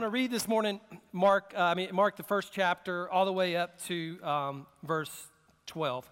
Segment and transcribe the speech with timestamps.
[0.00, 0.80] want to read this morning
[1.12, 5.28] Mark, uh, I mean, Mark, the first chapter, all the way up to um, verse
[5.66, 6.10] 12.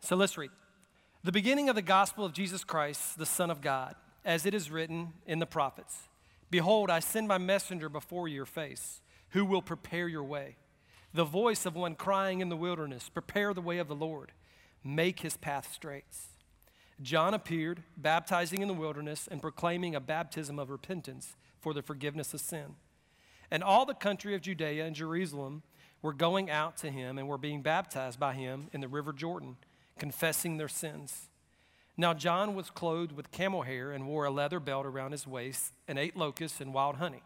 [0.00, 0.50] So let's read.
[1.22, 3.94] The beginning of the gospel of Jesus Christ, the Son of God,
[4.24, 6.08] as it is written in the prophets
[6.50, 10.56] Behold, I send my messenger before your face, who will prepare your way.
[11.14, 14.32] The voice of one crying in the wilderness, Prepare the way of the Lord,
[14.82, 16.06] make his path straight.
[17.00, 21.36] John appeared, baptizing in the wilderness and proclaiming a baptism of repentance
[21.68, 22.76] for the forgiveness of sin.
[23.50, 25.62] And all the country of Judea and Jerusalem
[26.00, 29.56] were going out to him and were being baptized by him in the river Jordan,
[29.98, 31.28] confessing their sins.
[31.94, 35.74] Now John was clothed with camel hair and wore a leather belt around his waist
[35.86, 37.22] and ate locusts and wild honey.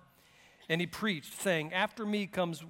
[0.69, 2.65] And he preached, saying, After me comes,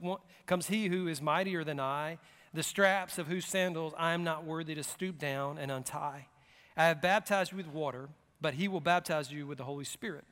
[0.44, 2.18] comes he who is mightier than I,
[2.52, 6.26] the straps of whose sandals I am not worthy to stoop down and untie.
[6.76, 8.10] I have baptized you with water,
[8.42, 10.24] but he will baptize you with the Holy Spirit.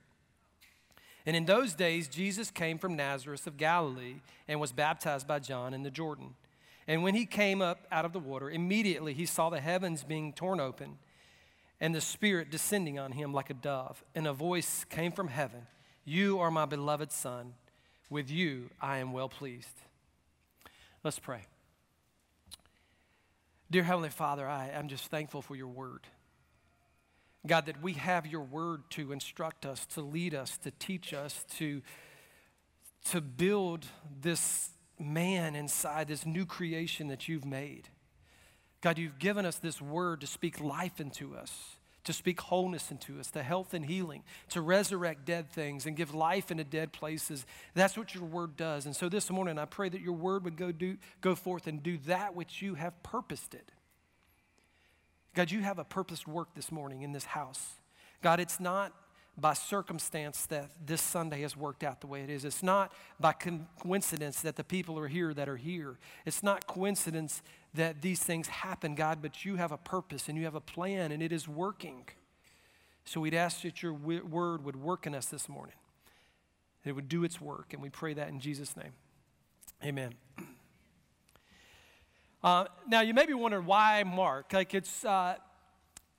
[1.27, 5.75] And in those days, Jesus came from Nazareth of Galilee and was baptized by John
[5.75, 6.35] in the Jordan.
[6.89, 10.33] And when he came up out of the water, immediately he saw the heavens being
[10.33, 10.99] torn open
[11.81, 14.05] and the Spirit descending on him like a dove.
[14.15, 15.67] And a voice came from heaven
[16.05, 17.55] You are my beloved Son.
[18.09, 19.83] With you I am well pleased.
[21.05, 21.43] Let's pray.
[23.71, 26.01] Dear Heavenly Father, I am just thankful for your word.
[27.47, 31.45] God, that we have your word to instruct us, to lead us, to teach us,
[31.57, 31.81] to,
[33.07, 33.87] to build
[34.21, 37.89] this man inside, this new creation that you've made.
[38.83, 43.19] God, you've given us this word to speak life into us, to speak wholeness into
[43.19, 47.47] us, to health and healing, to resurrect dead things and give life into dead places.
[47.75, 48.85] That's what your word does.
[48.85, 51.83] And so this morning, I pray that your word would go, do, go forth and
[51.83, 53.71] do that which you have purposed it.
[55.35, 57.75] God, you have a purposed work this morning in this house.
[58.23, 58.93] God, it's not
[59.37, 62.45] by circumstance that this Sunday has worked out the way it is.
[62.45, 63.33] It's not by
[63.79, 65.99] coincidence that the people are here that are here.
[66.27, 67.43] It's not coincidence
[67.75, 71.13] that these things happen, God, but you have a purpose and you have a plan
[71.13, 72.05] and it is working.
[73.05, 75.77] So we'd ask that your word would work in us this morning.
[76.85, 78.93] It would do its work, and we pray that in Jesus' name.
[79.85, 80.15] Amen.
[82.43, 84.53] Uh, now, you may be wondering why Mark.
[84.53, 85.35] Like, it's uh,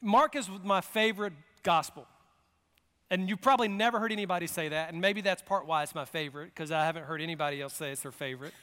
[0.02, 1.34] Mark is my favorite
[1.64, 2.08] gospel.
[3.09, 6.06] And you've probably never heard anybody say that, and maybe that's part why it's my
[6.06, 8.54] favorite, because I haven't heard anybody else say it's their favorite.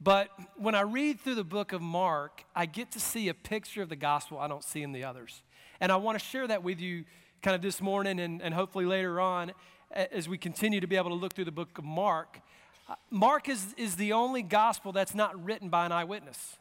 [0.00, 3.82] But when I read through the book of Mark, I get to see a picture
[3.82, 5.42] of the gospel I don't see in the others.
[5.80, 7.04] And I want to share that with you
[7.42, 9.52] kind of this morning and, and hopefully later on
[9.90, 12.40] as we continue to be able to look through the book of Mark.
[12.88, 16.57] Uh, Mark is, is the only gospel that's not written by an eyewitness.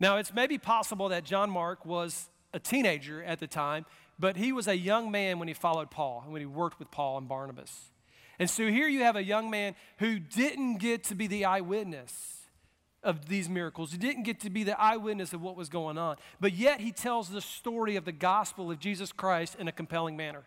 [0.00, 3.84] Now, it's maybe possible that John Mark was a teenager at the time,
[4.18, 6.90] but he was a young man when he followed Paul and when he worked with
[6.90, 7.90] Paul and Barnabas.
[8.38, 12.38] And so here you have a young man who didn't get to be the eyewitness
[13.02, 13.92] of these miracles.
[13.92, 16.16] He didn't get to be the eyewitness of what was going on.
[16.40, 20.16] But yet he tells the story of the gospel of Jesus Christ in a compelling
[20.16, 20.44] manner.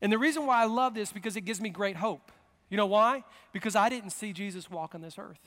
[0.00, 2.32] And the reason why I love this because it gives me great hope.
[2.68, 3.24] You know why?
[3.52, 5.38] Because I didn't see Jesus walk on this earth.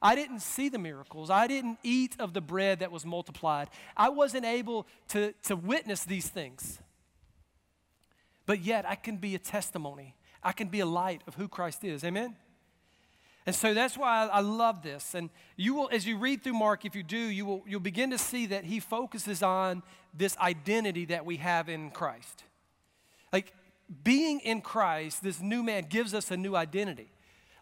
[0.00, 1.30] I didn't see the miracles.
[1.30, 3.68] I didn't eat of the bread that was multiplied.
[3.96, 6.80] I wasn't able to, to witness these things.
[8.46, 10.14] But yet, I can be a testimony.
[10.42, 12.04] I can be a light of who Christ is.
[12.04, 12.36] Amen?
[13.48, 15.14] And so that's why I, love this.
[15.14, 18.10] And you will, as you read through Mark, if you do, you will, you'll begin
[18.10, 19.82] to see that he focuses on
[20.12, 22.44] this identity that we have in Christ.
[23.32, 23.54] Like
[24.04, 27.10] being in Christ, this new man gives us a new identity.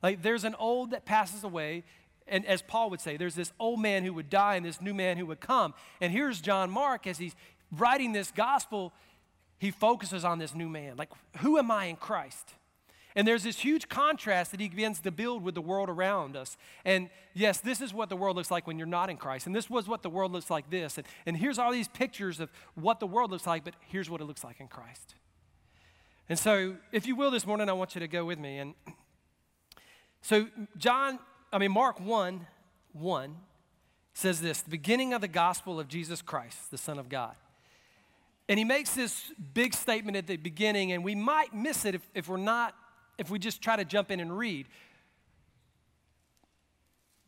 [0.02, 1.84] Like there's an old that passes away,
[2.28, 4.94] and as Paul would say, there's this old man who would die and this new
[4.94, 5.74] man who would come.
[6.00, 7.36] And here's John Mark as he's
[7.70, 8.92] writing this gospel,
[9.58, 10.96] he focuses on this new man.
[10.96, 12.54] Like, who am I in Christ?
[13.14, 16.58] And there's this huge contrast that he begins to build with the world around us.
[16.84, 19.46] And yes, this is what the world looks like when you're not in Christ.
[19.46, 20.98] And this was what the world looks like this.
[20.98, 24.20] And, and here's all these pictures of what the world looks like, but here's what
[24.20, 25.14] it looks like in Christ.
[26.28, 28.58] And so, if you will, this morning, I want you to go with me.
[28.58, 28.74] And
[30.20, 31.18] so, John
[31.52, 32.46] I mean, Mark 1
[32.92, 33.36] 1
[34.14, 37.34] says this the beginning of the gospel of Jesus Christ, the Son of God.
[38.48, 42.02] And he makes this big statement at the beginning, and we might miss it if,
[42.14, 42.74] if we're not,
[43.18, 44.66] if we just try to jump in and read.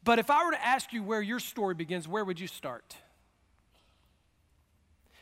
[0.04, 2.96] But if I were to ask you where your story begins, where would you start?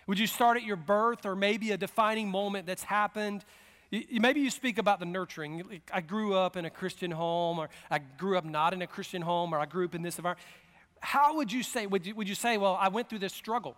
[0.06, 3.44] Would you start at your birth or maybe a defining moment that's happened?
[3.92, 5.80] Maybe you speak about the nurturing.
[5.92, 9.22] I grew up in a Christian home, or I grew up not in a Christian
[9.22, 10.46] home, or I grew up in this environment.
[11.00, 13.76] How would you say, would you, would you say, well, I went through this struggle?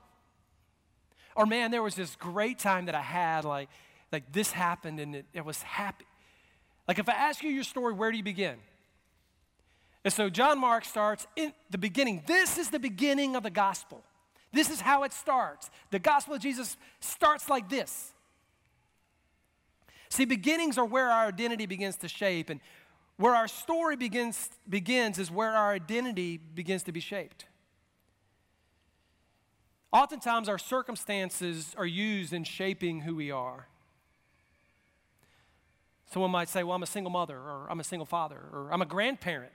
[1.37, 3.69] Or man, there was this great time that I had, like,
[4.11, 6.07] like this happened and it, it was happy.
[6.87, 8.57] Like if I ask you your story, where do you begin?
[10.05, 12.23] And so John Mark starts in the beginning.
[12.27, 14.03] This is the beginning of the gospel.
[14.53, 15.71] This is how it starts.
[15.91, 18.15] The gospel of Jesus starts like this.
[20.09, 22.61] See, beginnings are where our identity begins to shape, and
[23.17, 27.47] where our story begins, begins is where our identity begins to be shaped.
[29.93, 33.67] Oftentimes, our circumstances are used in shaping who we are.
[36.13, 38.83] Someone might say, Well, I'm a single mother, or I'm a single father, or I'm
[38.83, 39.53] a grandparent.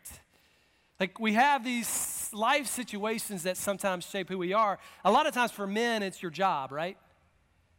[1.00, 4.79] Like, we have these life situations that sometimes shape who we are.
[5.03, 6.97] A lot of times for men, it's your job, right?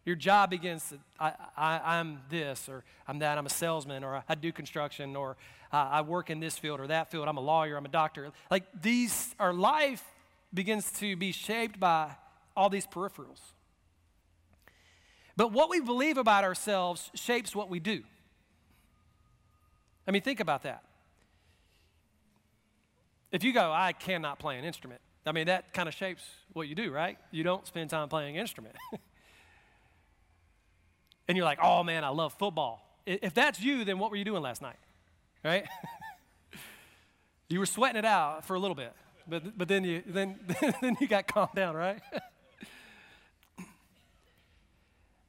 [0.04, 4.34] Your job begins, I, I, am this, or I'm that, I'm a salesman, or I
[4.34, 5.36] do construction, or
[5.72, 8.30] uh, I work in this field or that field, I'm a lawyer, I'm a doctor.
[8.50, 10.04] Like these, our life
[10.52, 12.12] begins to be shaped by
[12.56, 13.40] all these peripherals.
[15.36, 18.02] But what we believe about ourselves shapes what we do.
[20.06, 20.84] I mean, think about that.
[23.32, 26.22] If you go, I cannot play an instrument, I mean, that kind of shapes
[26.52, 27.18] what you do, right?
[27.30, 28.76] You don't spend time playing an instrument.
[31.28, 32.80] and you're like, oh man, I love football.
[33.06, 34.78] If that's you, then what were you doing last night?
[35.44, 35.66] Right?
[37.48, 38.92] you were sweating it out for a little bit,
[39.28, 40.38] but, but then, you, then,
[40.80, 42.00] then you got calmed down, right?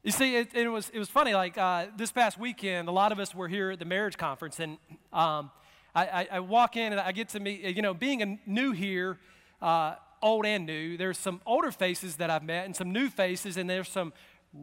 [0.03, 3.11] you see, it, it, was, it was funny, like uh, this past weekend, a lot
[3.11, 4.77] of us were here at the marriage conference, and
[5.11, 5.51] um,
[5.93, 8.71] I, I, I, walk in and I get to meet, you know, being a new
[8.71, 9.17] here,
[9.61, 13.57] uh, old and new, there's some older faces that I've met and some new faces,
[13.57, 14.13] and there's some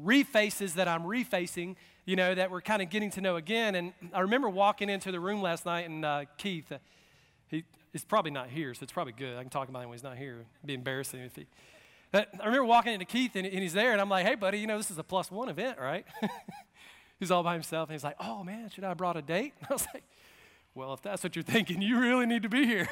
[0.05, 3.75] refaces that I'm refacing, you know, that we're kind of getting to know again.
[3.75, 6.79] And I remember walking into the room last night, and uh, Keith, uh,
[7.49, 9.37] he, he's probably not here, so it's probably good.
[9.37, 10.45] I can talk about him when he's not here.
[10.59, 11.47] It'd be embarrassing if he.
[12.15, 14.67] I remember walking into Keith, and, and he's there, and I'm like, hey, buddy, you
[14.67, 16.05] know, this is a plus one event, right?
[17.19, 19.55] he's all by himself, and he's like, oh, man, should I have brought a date?
[19.71, 20.03] I was like,
[20.75, 22.89] well, if that's what you're thinking, you really need to be here.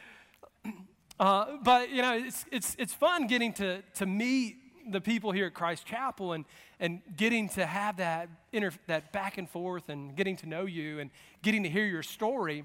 [1.20, 4.56] uh, but, you know, it's, it's, it's fun getting to, to meet
[4.88, 6.44] the people here at Christ Chapel and,
[6.80, 10.98] and getting to have that, inter, that back and forth and getting to know you
[10.98, 11.10] and
[11.42, 12.64] getting to hear your story.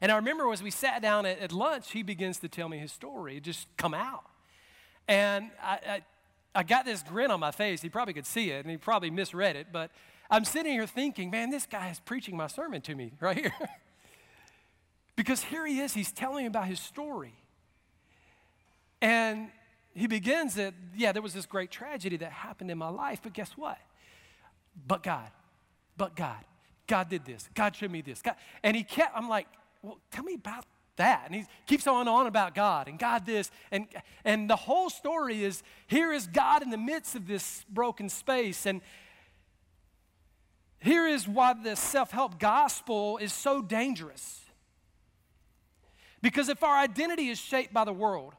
[0.00, 2.78] And I remember as we sat down at, at lunch, he begins to tell me
[2.78, 4.24] his story, just come out.
[5.08, 6.02] And I, I,
[6.54, 7.82] I got this grin on my face.
[7.82, 9.90] He probably could see it and he probably misread it, but
[10.30, 13.54] I'm sitting here thinking, man, this guy is preaching my sermon to me right here.
[15.16, 17.34] because here he is, he's telling me about his story.
[19.00, 19.50] And
[19.94, 23.32] he begins that, yeah, there was this great tragedy that happened in my life, but
[23.32, 23.78] guess what?
[24.86, 25.30] But God,
[25.96, 26.44] but God,
[26.86, 27.48] God did this.
[27.54, 28.20] God showed me this.
[28.20, 29.46] God, and he kept, I'm like,
[29.82, 30.64] well, tell me about
[30.96, 31.24] that.
[31.26, 33.50] And he keeps on and on about God and God this.
[33.70, 33.86] And,
[34.24, 38.66] and the whole story is here is God in the midst of this broken space.
[38.66, 38.80] And
[40.80, 44.40] here is why the self help gospel is so dangerous.
[46.20, 48.34] Because if our identity is shaped by the world,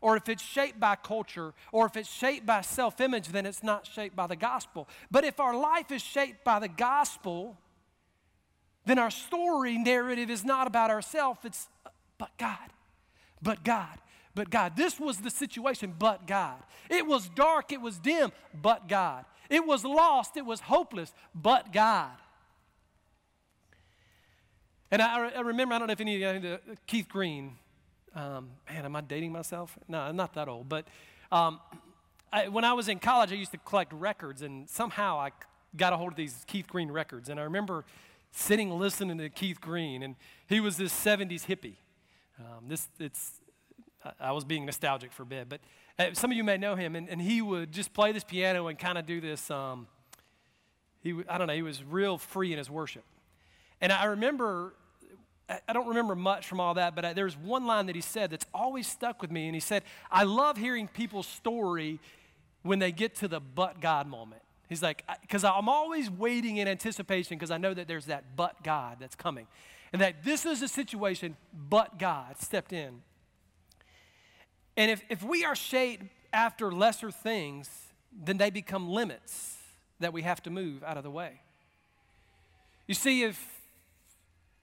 [0.00, 3.62] or if it's shaped by culture, or if it's shaped by self image, then it's
[3.62, 4.88] not shaped by the gospel.
[5.10, 7.56] But if our life is shaped by the gospel,
[8.84, 11.68] then our story narrative is not about ourselves, it's
[12.18, 12.72] but God,
[13.42, 13.98] but God,
[14.34, 14.76] but God.
[14.76, 16.62] This was the situation, but God.
[16.88, 19.24] It was dark, it was dim, but God.
[19.50, 22.10] It was lost, it was hopeless, but God.
[24.90, 27.56] And I, I remember, I don't know if any of you, know Keith Green,
[28.16, 29.78] um, man, am I dating myself?
[29.86, 30.68] No, I'm not that old.
[30.68, 30.86] But
[31.30, 31.60] um,
[32.32, 35.30] I, when I was in college, I used to collect records, and somehow I
[35.76, 37.28] got a hold of these Keith Green records.
[37.28, 37.84] And I remember
[38.32, 40.16] sitting listening to Keith Green, and
[40.48, 41.76] he was this 70s hippie.
[42.38, 43.40] Um, this, it's,
[44.18, 45.60] I was being nostalgic for a bit, but
[45.98, 48.68] uh, some of you may know him, and, and he would just play this piano
[48.68, 49.50] and kind of do this.
[49.50, 49.88] Um,
[51.02, 53.04] he, I don't know, he was real free in his worship.
[53.80, 54.74] And I remember
[55.48, 58.30] I don't remember much from all that, but I, there's one line that he said
[58.30, 59.46] that's always stuck with me.
[59.46, 62.00] And he said, I love hearing people's story
[62.62, 64.42] when they get to the but God moment.
[64.68, 68.62] He's like, because I'm always waiting in anticipation because I know that there's that but
[68.64, 69.46] God that's coming.
[69.92, 73.02] And that this is a situation, but God stepped in.
[74.76, 77.70] And if, if we are shaped after lesser things,
[78.12, 79.56] then they become limits
[80.00, 81.40] that we have to move out of the way.
[82.88, 83.55] You see, if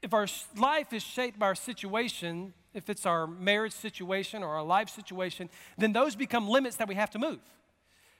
[0.03, 4.63] if our life is shaped by our situation, if it's our marriage situation or our
[4.63, 7.39] life situation, then those become limits that we have to move.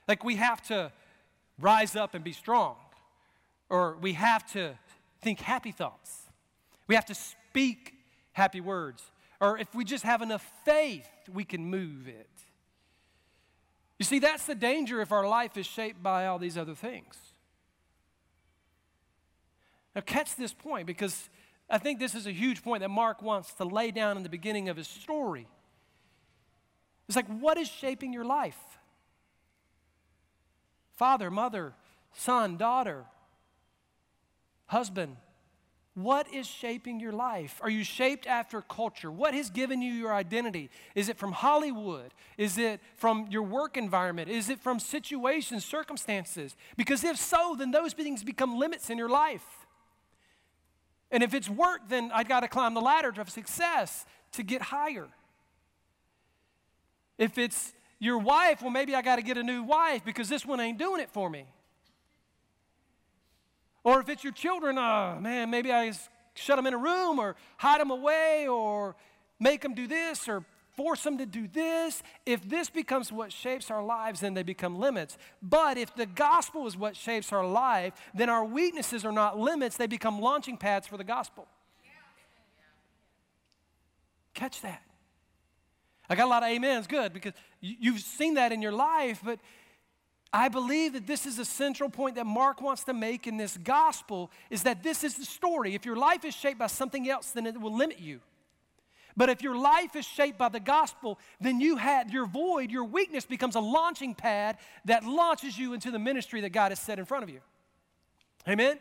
[0.08, 0.94] Like we have to
[1.60, 2.78] rise up and be strong,
[3.70, 4.76] or we have to
[5.22, 6.22] think happy thoughts,
[6.88, 7.94] we have to speak
[8.32, 9.04] happy words,
[9.42, 12.30] or if we just have enough faith, we can move it.
[14.00, 17.18] You see, that's the danger if our life is shaped by all these other things.
[19.96, 21.30] Now, catch this point because
[21.74, 24.30] I think this is a huge point that Mark wants to lay down in the
[24.30, 25.48] beginning of his story.
[27.08, 28.60] It's like, what is shaping your life?
[30.96, 31.74] Father, mother,
[32.14, 33.06] son, daughter,
[34.68, 35.18] husband,
[35.96, 37.60] what is shaping your life?
[37.64, 39.10] Are you shaped after culture?
[39.10, 40.70] What has given you your identity?
[40.94, 42.14] Is it from Hollywood?
[42.38, 44.30] Is it from your work environment?
[44.30, 46.56] Is it from situations, circumstances?
[46.78, 49.63] Because if so, then those things become limits in your life.
[51.14, 54.64] And if it's work, then I've got to climb the ladder of success to get
[54.64, 55.08] higher.
[57.20, 60.44] If it's your wife, well, maybe I got to get a new wife because this
[60.44, 61.46] one ain't doing it for me.
[63.84, 65.94] Or if it's your children, oh man, maybe I
[66.34, 68.96] shut them in a room or hide them away or
[69.40, 70.44] make them do this or
[70.76, 72.04] force them to do this.
[72.26, 75.18] If this becomes what shapes our lives, then they become limits.
[75.42, 79.78] But if the gospel is what shapes our life, then our weaknesses are not limits,
[79.78, 81.48] they become launching pads for the gospel.
[84.34, 84.82] Catch that.
[86.10, 89.40] I got a lot of amens, good, because you've seen that in your life, but
[90.34, 93.56] I believe that this is a central point that Mark wants to make in this
[93.58, 95.76] gospel is that this is the story.
[95.76, 98.20] If your life is shaped by something else, then it will limit you.
[99.16, 102.84] But if your life is shaped by the gospel, then you had your void, your
[102.84, 107.00] weakness becomes a launching pad that launches you into the ministry that God has set
[107.00, 107.40] in front of you.
[108.48, 108.80] Amen?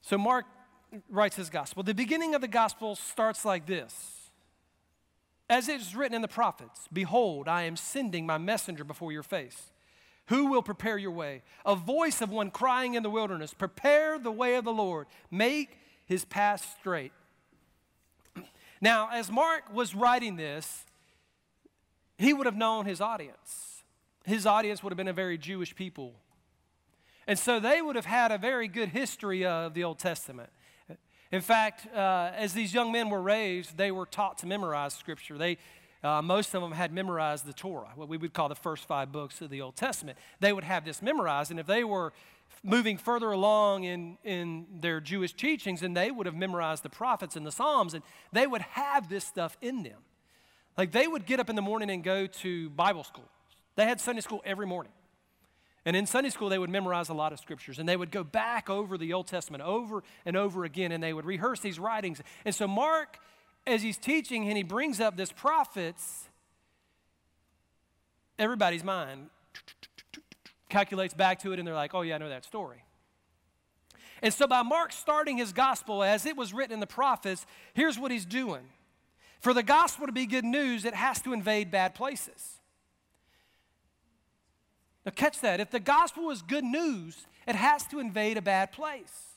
[0.00, 0.46] So Mark
[1.08, 1.82] writes his gospel.
[1.82, 4.30] The beginning of the gospel starts like this.
[5.48, 9.22] As it is written in the prophets, Behold, I am sending my messenger before your
[9.22, 9.70] face.
[10.26, 11.42] Who will prepare your way?
[11.66, 15.76] A voice of one crying in the wilderness, Prepare the way of the Lord, make
[16.12, 17.12] his path straight.
[18.80, 20.84] Now, as Mark was writing this,
[22.18, 23.82] he would have known his audience.
[24.24, 26.12] His audience would have been a very Jewish people.
[27.26, 30.50] And so they would have had a very good history of the Old Testament.
[31.30, 35.38] In fact, uh, as these young men were raised, they were taught to memorize Scripture.
[35.38, 35.56] They,
[36.04, 39.10] uh, most of them had memorized the Torah, what we would call the first five
[39.10, 40.18] books of the Old Testament.
[40.40, 42.12] They would have this memorized, and if they were
[42.64, 47.36] moving further along in, in their Jewish teachings, and they would have memorized the prophets
[47.36, 48.02] and the Psalms, and
[48.32, 49.98] they would have this stuff in them.
[50.78, 53.28] Like they would get up in the morning and go to Bible school.
[53.76, 54.92] They had Sunday school every morning.
[55.84, 58.22] And in Sunday school, they would memorize a lot of scriptures and they would go
[58.22, 62.22] back over the Old Testament over and over again and they would rehearse these writings.
[62.44, 63.18] And so, Mark,
[63.66, 66.28] as he's teaching and he brings up this prophets,
[68.38, 69.30] everybody's mind
[70.72, 72.82] calculates back to it and they're like, oh, yeah, I know that story.
[74.22, 77.98] And so, by Mark starting his gospel as it was written in the prophets, here's
[77.98, 78.62] what he's doing.
[79.40, 82.60] For the gospel to be good news, it has to invade bad places.
[85.04, 85.60] Now, catch that.
[85.60, 89.32] If the gospel is good news, it has to invade a bad place.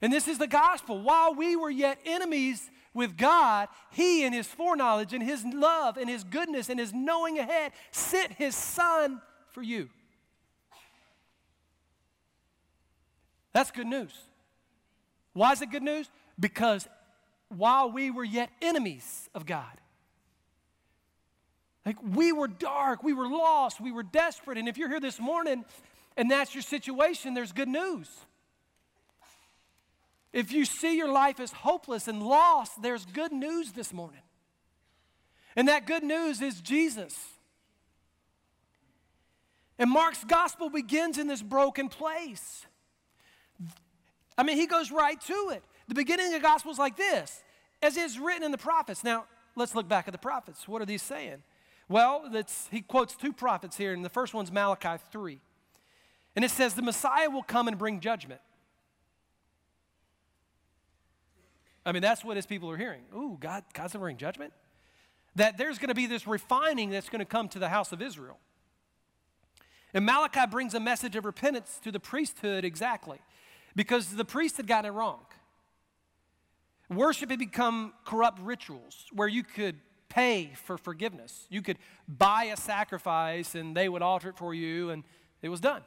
[0.00, 1.02] And this is the gospel.
[1.02, 6.08] While we were yet enemies with God, He, in His foreknowledge and His love and
[6.08, 9.20] His goodness and His knowing ahead, sent His Son
[9.50, 9.88] for you.
[13.52, 14.12] That's good news.
[15.34, 16.10] Why is it good news?
[16.38, 16.88] Because
[17.48, 19.80] while we were yet enemies of God,
[21.84, 24.56] like we were dark, we were lost, we were desperate.
[24.56, 25.64] And if you're here this morning
[26.16, 28.08] and that's your situation, there's good news.
[30.32, 34.22] If you see your life as hopeless and lost, there's good news this morning.
[35.54, 37.18] And that good news is Jesus.
[39.78, 42.66] And Mark's gospel begins in this broken place.
[44.38, 45.62] I mean, he goes right to it.
[45.88, 47.42] The beginning of the gospel is like this,
[47.82, 49.04] as is written in the prophets.
[49.04, 50.66] Now, let's look back at the prophets.
[50.66, 51.42] What are these saying?
[51.88, 52.30] Well,
[52.70, 55.38] he quotes two prophets here, and the first one's Malachi 3.
[56.34, 58.40] And it says, The Messiah will come and bring judgment.
[61.84, 63.02] I mean, that's what his people are hearing.
[63.14, 64.52] Ooh, God, God's going to bring judgment?
[65.34, 68.00] That there's going to be this refining that's going to come to the house of
[68.00, 68.38] Israel.
[69.94, 73.18] And Malachi brings a message of repentance to the priesthood exactly
[73.74, 75.20] because the priest had gotten it wrong.
[76.88, 79.76] Worship had become corrupt rituals where you could
[80.08, 81.46] pay for forgiveness.
[81.48, 85.04] You could buy a sacrifice and they would alter it for you, and
[85.40, 85.82] it was done.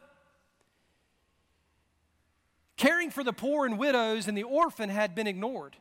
[2.76, 5.78] Caring for the poor and widows and the orphan had been ignored.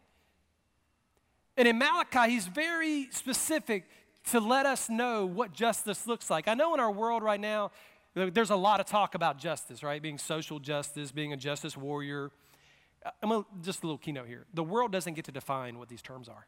[1.57, 3.85] And in Malachi, he's very specific
[4.31, 6.49] to let us know what justice looks like.
[6.49, 7.71] I know in our world right now,
[8.15, 10.01] there's a lot of talk about justice, right?
[10.01, 12.31] Being social justice, being a justice warrior.
[13.05, 14.47] Uh, I'm gonna, just a little keynote here.
[14.55, 16.47] The world doesn't get to define what these terms are.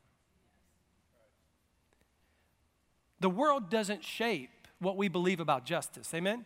[3.21, 6.13] The world doesn't shape what we believe about justice.
[6.15, 6.45] Amen?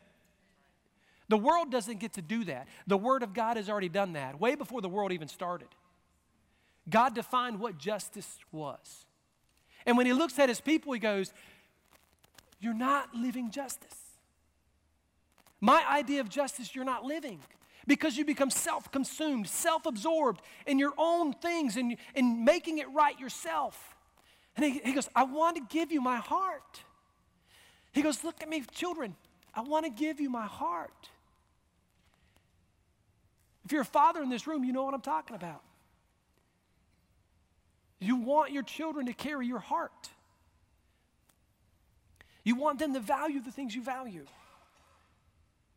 [1.28, 2.66] The world doesn't get to do that.
[2.86, 5.68] The Word of God has already done that way before the world even started.
[6.88, 9.04] God defined what justice was.
[9.86, 11.32] And when He looks at His people, He goes,
[12.60, 13.96] You're not living justice.
[15.60, 17.40] My idea of justice, you're not living
[17.86, 22.86] because you become self consumed, self absorbed in your own things and, and making it
[22.92, 23.96] right yourself.
[24.56, 26.82] And he, he goes, I want to give you my heart.
[27.92, 29.16] He goes, Look at me, children.
[29.54, 31.10] I want to give you my heart.
[33.64, 35.62] If you're a father in this room, you know what I'm talking about.
[38.00, 40.10] You want your children to carry your heart.
[42.42, 44.24] You want them to value the things you value.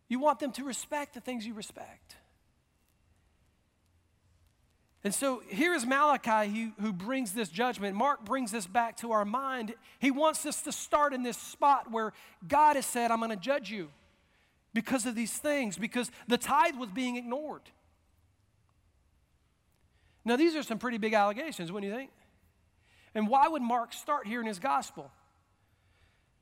[0.08, 2.16] You want them to respect the things you respect.
[5.04, 7.96] And so here is Malachi who, who brings this judgment.
[7.96, 9.74] Mark brings this back to our mind.
[10.00, 12.14] He wants us to start in this spot where
[12.48, 13.90] God has said, I'm going to judge you
[14.74, 17.64] because of these things, because the tithe was being ignored.
[20.26, 22.12] Now, these are some pretty big allegations, wouldn't you think?
[23.14, 25.12] And why would Mark start here in his gospel?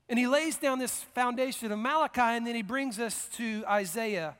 [0.08, 4.36] And he lays down this foundation of Malachi, and then he brings us to Isaiah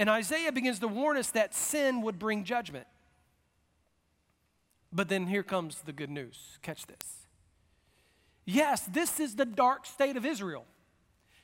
[0.00, 2.86] and Isaiah begins to warn us that sin would bring judgment.
[4.90, 6.58] But then here comes the good news.
[6.62, 7.26] Catch this.
[8.46, 10.64] Yes, this is the dark state of Israel.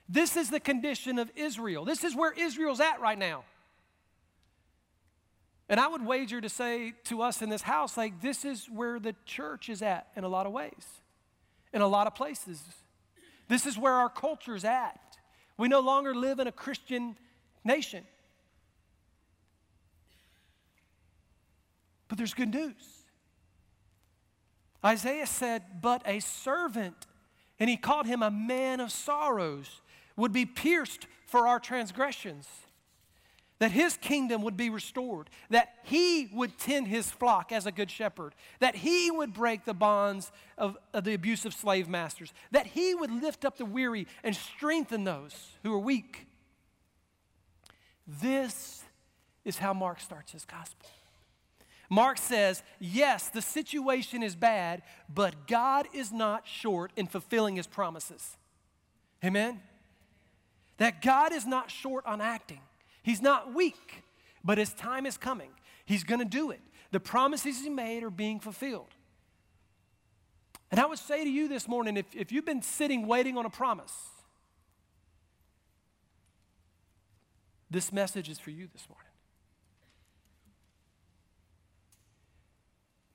[0.09, 1.85] This is the condition of Israel.
[1.85, 3.45] This is where Israel's at right now.
[5.69, 9.01] And I would wager to say to us in this house, like, this is where
[9.01, 11.01] the church is at in a lot of ways,
[11.73, 12.63] in a lot of places.
[13.49, 15.01] This is where our culture's at.
[15.57, 17.17] We no longer live in a Christian
[17.65, 18.05] nation.
[22.09, 23.05] But there's good news.
[24.85, 27.07] Isaiah said, But a servant,
[27.59, 29.81] and he called him a man of sorrows,
[30.17, 32.47] would be pierced for our transgressions,
[33.59, 37.91] that his kingdom would be restored, that he would tend his flock as a good
[37.91, 42.95] shepherd, that he would break the bonds of, of the abusive slave masters, that he
[42.95, 46.27] would lift up the weary and strengthen those who are weak.
[48.07, 48.85] This
[49.45, 50.89] is how Mark starts his gospel.
[51.89, 57.67] Mark says, yes, the situation is bad, but God is not short in fulfilling his
[57.67, 58.37] promises.
[59.25, 59.61] Amen?
[60.79, 62.61] That God is not short on acting.
[63.07, 64.03] He's not weak,
[64.43, 65.51] but his time is coming.
[65.85, 66.61] He's going to do it.
[66.91, 68.93] The promises he made are being fulfilled.
[70.73, 73.47] And I would say to you this morning if, if you've been sitting waiting on
[73.47, 73.95] a promise,
[77.71, 79.07] this message is for you this morning.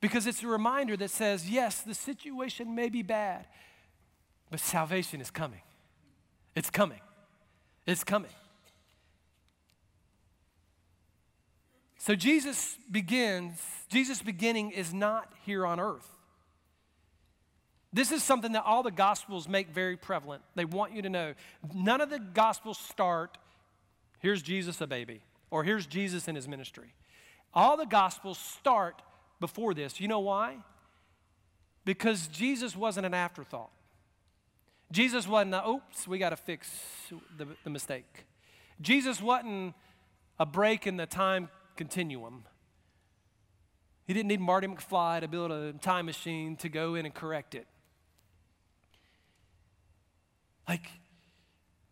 [0.00, 3.46] Because it's a reminder that says, yes, the situation may be bad,
[4.50, 5.60] but salvation is coming.
[6.56, 7.00] It's coming.
[7.86, 8.30] It's coming.
[12.02, 16.08] So Jesus begins, Jesus' beginning is not here on earth.
[17.92, 20.42] This is something that all the gospels make very prevalent.
[20.56, 21.34] They want you to know.
[21.72, 23.38] None of the gospels start,
[24.18, 26.92] here's Jesus a baby, or here's Jesus in his ministry.
[27.54, 29.00] All the gospels start
[29.38, 30.00] before this.
[30.00, 30.56] You know why?
[31.84, 33.70] Because Jesus wasn't an afterthought.
[34.90, 36.68] Jesus wasn't, a, oops, we got to fix
[37.38, 38.24] the, the mistake.
[38.80, 39.74] Jesus wasn't
[40.40, 42.44] a break in the time continuum.
[44.06, 47.54] He didn't need Marty McFly to build a time machine to go in and correct
[47.54, 47.66] it.
[50.68, 50.86] Like,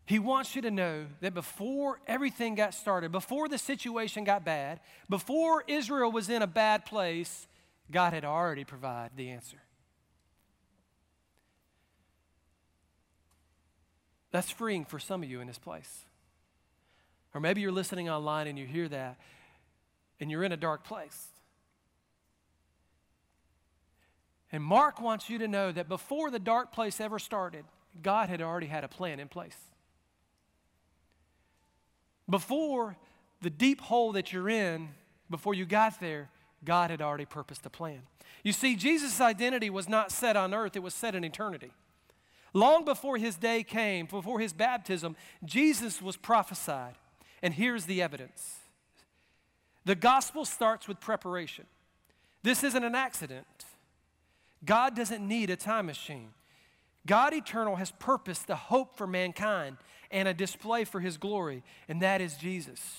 [0.06, 4.80] he wants you to know that before everything got started, before the situation got bad,
[5.08, 7.46] before Israel was in a bad place,
[7.90, 9.58] God had already provided the answer.
[14.32, 16.04] That's freeing for some of you in this place.
[17.34, 19.18] Or maybe you're listening online and you hear that
[20.20, 21.28] and you're in a dark place.
[24.52, 27.64] And Mark wants you to know that before the dark place ever started,
[28.02, 29.56] God had already had a plan in place.
[32.28, 32.96] Before
[33.40, 34.90] the deep hole that you're in,
[35.28, 36.28] before you got there,
[36.64, 38.02] God had already purposed a plan.
[38.42, 41.72] You see, Jesus' identity was not set on earth, it was set in eternity.
[42.52, 46.94] Long before his day came, before his baptism, Jesus was prophesied.
[47.42, 48.59] And here's the evidence
[49.84, 51.66] the gospel starts with preparation.
[52.42, 53.46] This isn't an accident.
[54.64, 56.30] God doesn't need a time machine.
[57.06, 59.78] God eternal has purposed the hope for mankind
[60.10, 62.98] and a display for his glory, and that is Jesus.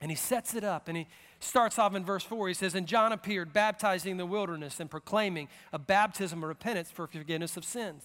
[0.00, 1.06] And he sets it up and he
[1.40, 2.48] starts off in verse 4.
[2.48, 6.90] He says, And John appeared, baptizing in the wilderness and proclaiming a baptism of repentance
[6.90, 8.04] for forgiveness of sins.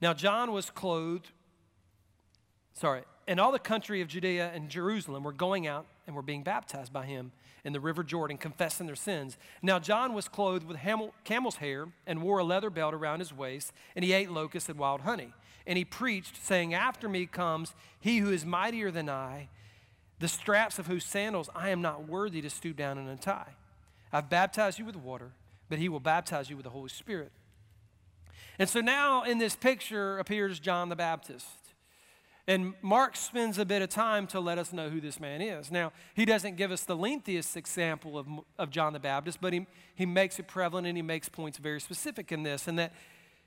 [0.00, 1.30] Now, John was clothed
[2.78, 6.42] sorry, and all the country of Judea and Jerusalem were going out and were being
[6.42, 7.30] baptized by him
[7.62, 9.36] in the river Jordan, confessing their sins.
[9.60, 10.78] Now, John was clothed with
[11.24, 14.78] camel's hair and wore a leather belt around his waist, and he ate locusts and
[14.78, 15.34] wild honey.
[15.66, 19.50] And he preached, saying, After me comes he who is mightier than I,
[20.20, 23.54] the straps of whose sandals I am not worthy to stoop down and untie.
[24.10, 25.32] I've baptized you with water,
[25.68, 27.32] but he will baptize you with the Holy Spirit.
[28.58, 31.67] And so now in this picture appears John the Baptist.
[32.48, 35.70] And Mark spends a bit of time to let us know who this man is.
[35.70, 38.26] Now, he doesn't give us the lengthiest example of,
[38.58, 41.78] of John the Baptist, but he, he makes it prevalent and he makes points very
[41.78, 42.66] specific in this.
[42.66, 42.94] And that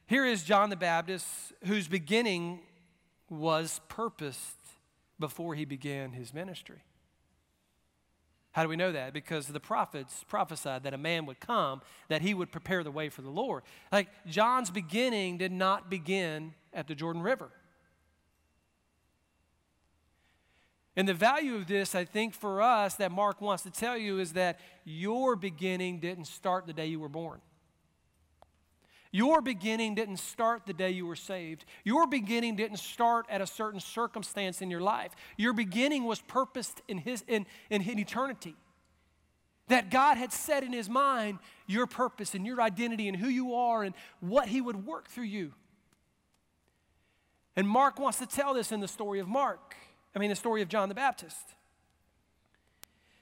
[0.06, 1.26] here is John the Baptist,
[1.64, 2.60] whose beginning
[3.28, 4.60] was purposed
[5.20, 6.84] before he began his ministry.
[8.52, 9.14] How do we know that?
[9.14, 13.10] Because the prophets prophesied that a man would come, that he would prepare the way
[13.10, 13.64] for the Lord.
[13.92, 17.50] Like John's beginning did not begin at the Jordan River.
[20.96, 24.20] And the value of this, I think, for us that Mark wants to tell you
[24.20, 27.40] is that your beginning didn't start the day you were born.
[29.14, 31.66] Your beginning didn't start the day you were saved.
[31.84, 35.12] Your beginning didn't start at a certain circumstance in your life.
[35.38, 38.56] Your beginning was purposed in, his, in, in, in eternity.
[39.68, 43.54] That God had set in His mind your purpose and your identity and who you
[43.54, 45.54] are and what He would work through you.
[47.56, 49.76] And Mark wants to tell this in the story of Mark.
[50.16, 51.56] I mean, the story of John the Baptist.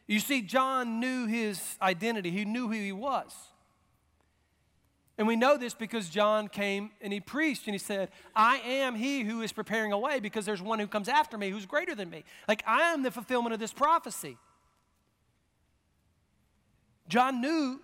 [0.07, 3.33] You see, John knew his identity, he knew who he was.
[5.19, 8.95] And we know this because John came and he preached and he said, I am
[8.95, 11.93] he who is preparing a way because there's one who comes after me who's greater
[11.93, 12.23] than me.
[12.47, 14.37] Like, I am the fulfillment of this prophecy.
[17.09, 17.81] John knew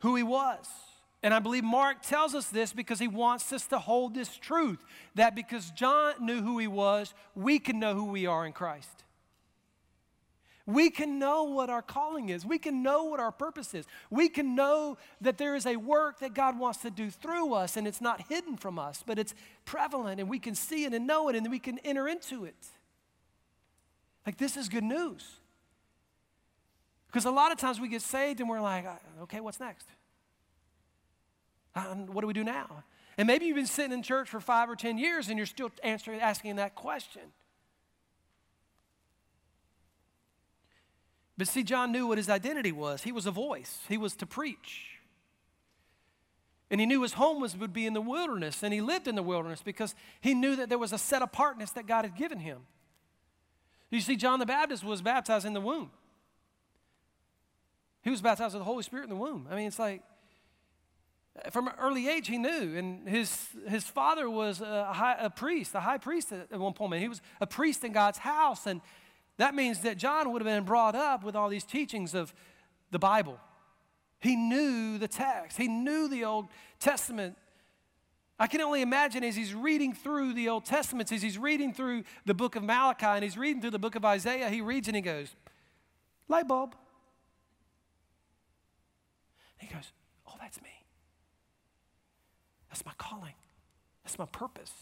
[0.00, 0.68] who he was.
[1.26, 4.78] And I believe Mark tells us this because he wants us to hold this truth
[5.16, 9.02] that because John knew who he was, we can know who we are in Christ.
[10.66, 12.46] We can know what our calling is.
[12.46, 13.86] We can know what our purpose is.
[14.08, 17.76] We can know that there is a work that God wants to do through us,
[17.76, 19.34] and it's not hidden from us, but it's
[19.64, 22.68] prevalent, and we can see it and know it, and we can enter into it.
[24.24, 25.26] Like, this is good news.
[27.08, 28.86] Because a lot of times we get saved and we're like,
[29.22, 29.88] okay, what's next?
[31.76, 32.84] What do we do now?
[33.18, 35.70] And maybe you've been sitting in church for five or 10 years and you're still
[35.82, 37.22] answering, asking that question.
[41.38, 43.02] But see, John knew what his identity was.
[43.02, 44.92] He was a voice, he was to preach.
[46.68, 49.14] And he knew his home was, would be in the wilderness, and he lived in
[49.14, 52.40] the wilderness because he knew that there was a set apartness that God had given
[52.40, 52.62] him.
[53.88, 55.90] You see, John the Baptist was baptized in the womb.
[58.02, 59.46] He was baptized with the Holy Spirit in the womb.
[59.48, 60.02] I mean, it's like
[61.50, 65.74] from an early age he knew, and his, his father was a, high, a priest,
[65.74, 67.00] a high priest at one point.
[67.00, 68.80] He was a priest in God's house, and
[69.36, 72.32] that means that John would have been brought up with all these teachings of
[72.90, 73.38] the Bible.
[74.18, 76.46] He knew the text, he knew the Old
[76.80, 77.36] Testament.
[78.38, 82.04] I can only imagine as he's reading through the Old Testament, as he's reading through
[82.26, 84.96] the book of Malachi and he's reading through the book of Isaiah, he reads and
[84.96, 85.34] he goes,
[86.28, 86.74] Light bulb.
[89.56, 89.90] He goes,
[90.26, 90.85] Oh, that's me.
[92.76, 93.32] That's my calling,
[94.04, 94.72] that's my purpose.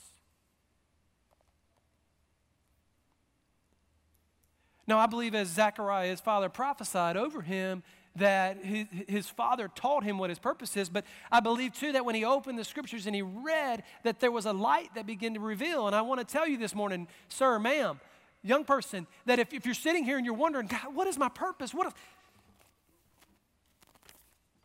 [4.88, 7.84] Now, I believe as Zechariah, his father, prophesied over him,
[8.16, 10.88] that his, his, father taught him what his purpose is.
[10.88, 14.32] But I believe too that when he opened the scriptures and he read, that there
[14.32, 15.86] was a light that began to reveal.
[15.86, 18.00] And I want to tell you this morning, sir, ma'am,
[18.42, 21.28] young person, that if, if you're sitting here and you're wondering, God, what is my
[21.28, 21.72] purpose?
[21.72, 21.94] What if...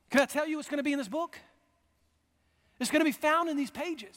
[0.09, 1.37] Can I tell you what's going to be in this book?
[2.79, 4.15] It's going to be found in these pages.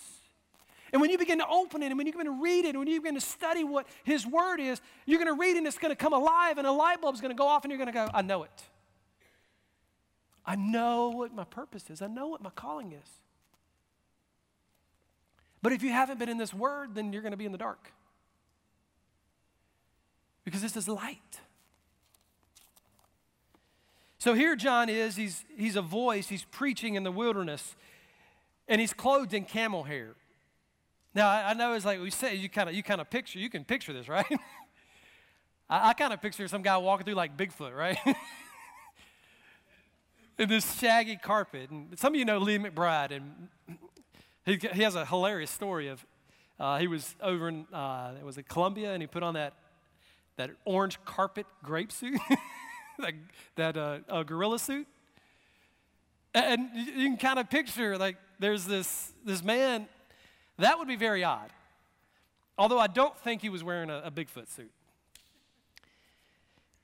[0.93, 2.79] And when you begin to open it and when you begin to read it and
[2.79, 5.67] when you begin to study what His Word is, you're going to read it and
[5.67, 7.79] it's going to come alive and a light bulb's going to go off and you're
[7.79, 8.63] going to go, I know it.
[10.45, 13.09] I know what my purpose is, I know what my calling is.
[15.63, 17.59] But if you haven't been in this Word, then you're going to be in the
[17.59, 17.93] dark.
[20.45, 21.41] Because this is light.
[24.19, 27.77] So here John is, he's, he's a voice, he's preaching in the wilderness,
[28.73, 30.15] and he's clothed in camel hair.
[31.15, 33.39] Now, I, I know it's like we say, you kind of you kind of picture,
[33.39, 34.25] you can picture this, right?
[35.69, 37.99] I, I kind of picture some guy walking through like Bigfoot, right?
[40.39, 41.69] in this shaggy carpet.
[41.69, 43.49] And some of you know Lee McBride, and
[44.47, 46.07] he, he has a hilarious story of
[46.59, 49.53] uh, he was over in uh, it was in Colombia, and he put on that
[50.37, 52.19] that orange carpet grape suit,
[52.99, 53.13] that,
[53.57, 54.87] that uh, gorilla suit.
[56.35, 59.87] And you can kind of picture like there's this this man
[60.59, 61.51] that would be very odd.
[62.59, 64.71] Although I don't think he was wearing a, a Bigfoot suit.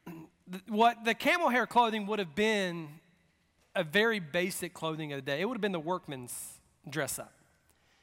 [0.69, 2.89] what the camel hair clothing would have been
[3.75, 5.41] a very basic clothing of the day.
[5.41, 7.33] It would have been the workman's dress up.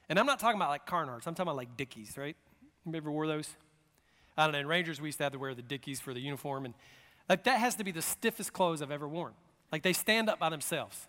[0.07, 1.27] And I'm not talking about like Carhartts.
[1.27, 2.35] I'm talking about like Dickies, right?
[2.85, 3.49] You ever wore those?
[4.37, 4.59] I don't know.
[4.59, 6.65] In Rangers, we used to have to wear the Dickies for the uniform.
[6.65, 6.73] And
[7.27, 9.33] like that has to be the stiffest clothes I've ever worn.
[9.71, 11.07] Like they stand up by themselves.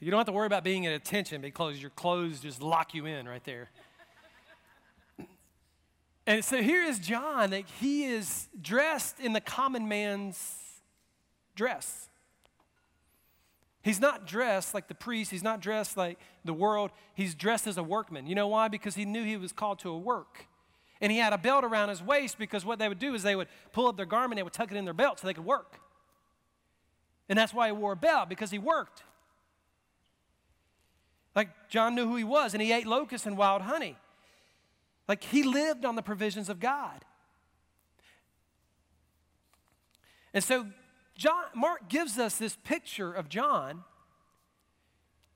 [0.00, 3.06] You don't have to worry about being at attention because your clothes just lock you
[3.06, 3.70] in right there.
[6.26, 10.54] And so here is John, he is dressed in the common man's
[11.56, 12.10] dress.
[13.80, 17.78] He's not dressed like the priest, he's not dressed like the world, he's dressed as
[17.78, 18.26] a workman.
[18.26, 18.68] You know why?
[18.68, 20.46] Because he knew he was called to a work.
[21.00, 23.36] And he had a belt around his waist because what they would do is they
[23.36, 25.46] would pull up their garment, they would tuck it in their belt so they could
[25.46, 25.80] work.
[27.30, 29.02] And that's why he wore a belt, because he worked.
[31.38, 33.96] Like John knew who he was, and he ate locusts and wild honey.
[35.06, 37.04] Like he lived on the provisions of God.
[40.34, 40.66] And so
[41.16, 43.84] John, Mark gives us this picture of John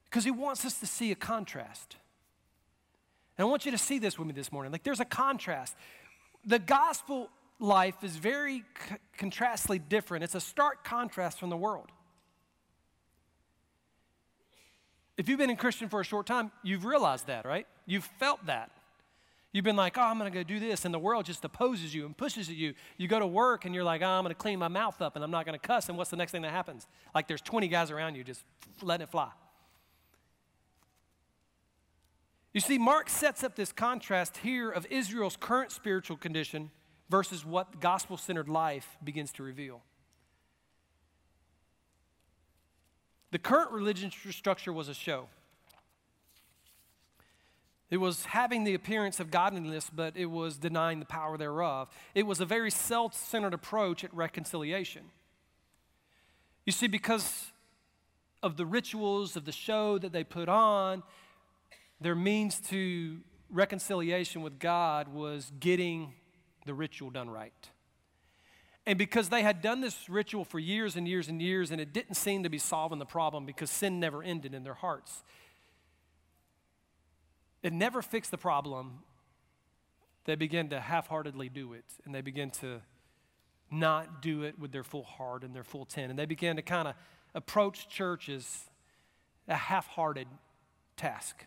[0.06, 1.94] because he wants us to see a contrast.
[3.38, 4.72] And I want you to see this with me this morning.
[4.72, 5.76] Like there's a contrast.
[6.44, 7.28] The gospel
[7.60, 10.24] life is very c- contrastly different.
[10.24, 11.92] It's a stark contrast from the world.
[15.16, 17.66] If you've been in Christian for a short time, you've realized that, right?
[17.86, 18.70] You've felt that.
[19.52, 21.94] You've been like, oh, I'm going to go do this, and the world just opposes
[21.94, 22.72] you and pushes at you.
[22.96, 25.14] You go to work, and you're like, oh, I'm going to clean my mouth up,
[25.14, 25.90] and I'm not going to cuss.
[25.90, 26.86] And what's the next thing that happens?
[27.14, 28.44] Like there's 20 guys around you just
[28.80, 29.30] letting it fly.
[32.54, 36.70] You see, Mark sets up this contrast here of Israel's current spiritual condition
[37.08, 39.82] versus what gospel centered life begins to reveal.
[43.32, 45.26] The current religion structure was a show.
[47.90, 51.88] It was having the appearance of godliness, but it was denying the power thereof.
[52.14, 55.04] It was a very self centered approach at reconciliation.
[56.64, 57.52] You see, because
[58.42, 61.02] of the rituals of the show that they put on,
[62.00, 63.18] their means to
[63.50, 66.14] reconciliation with God was getting
[66.66, 67.52] the ritual done right.
[68.84, 71.92] And because they had done this ritual for years and years and years, and it
[71.92, 75.22] didn't seem to be solving the problem because sin never ended in their hearts,
[77.62, 79.04] it never fixed the problem.
[80.24, 82.80] They began to half heartedly do it, and they began to
[83.70, 86.10] not do it with their full heart and their full ten.
[86.10, 86.94] And they began to kind of
[87.34, 88.64] approach church as
[89.48, 90.26] a half hearted
[90.96, 91.46] task.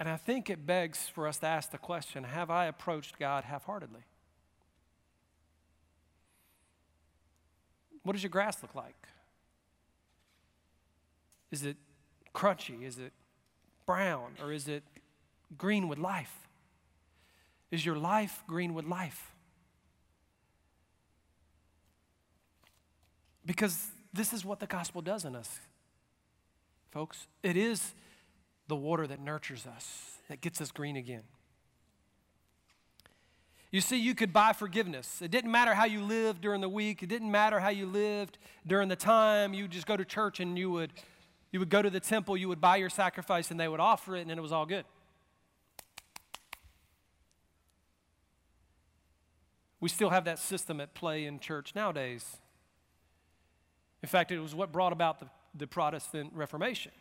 [0.00, 3.44] And I think it begs for us to ask the question Have I approached God
[3.44, 4.00] half heartedly?
[8.02, 8.96] What does your grass look like?
[11.50, 11.76] Is it
[12.34, 12.82] crunchy?
[12.82, 13.12] Is it
[13.84, 14.36] brown?
[14.42, 14.84] Or is it
[15.58, 16.48] green with life?
[17.70, 19.34] Is your life green with life?
[23.44, 25.60] Because this is what the gospel does in us,
[26.90, 27.26] folks.
[27.42, 27.92] It is
[28.70, 31.24] the water that nurtures us, that gets us green again.
[33.72, 35.20] You see, you could buy forgiveness.
[35.20, 37.02] It didn't matter how you lived during the week.
[37.02, 39.54] It didn't matter how you lived during the time.
[39.54, 40.92] You just go to church and you would,
[41.52, 44.16] you would go to the temple, you would buy your sacrifice, and they would offer
[44.16, 44.84] it, and then it was all good.
[49.80, 52.38] We still have that system at play in church nowadays.
[54.02, 56.92] In fact, it was what brought about the, the Protestant Reformation.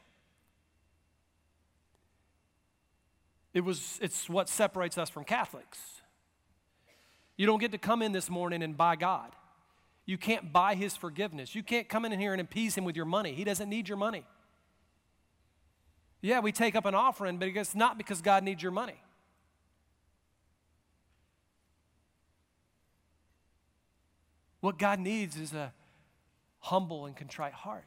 [3.54, 5.80] It was, it's what separates us from Catholics.
[7.38, 9.32] You don't get to come in this morning and buy God.
[10.06, 11.56] You can't buy his forgiveness.
[11.56, 13.34] You can't come in here and appease him with your money.
[13.34, 14.26] He doesn't need your money.
[16.22, 19.02] Yeah, we take up an offering, but it's not because God needs your money.
[24.62, 25.74] What God needs is a
[26.60, 27.86] humble and contrite heart.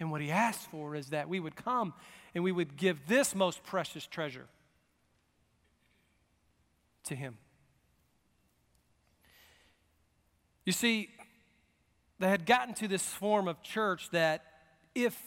[0.00, 1.94] And what he asks for is that we would come
[2.34, 4.46] and we would give this most precious treasure
[7.04, 7.36] to him.
[10.64, 11.10] You see,
[12.18, 14.44] they had gotten to this form of church that
[14.94, 15.20] if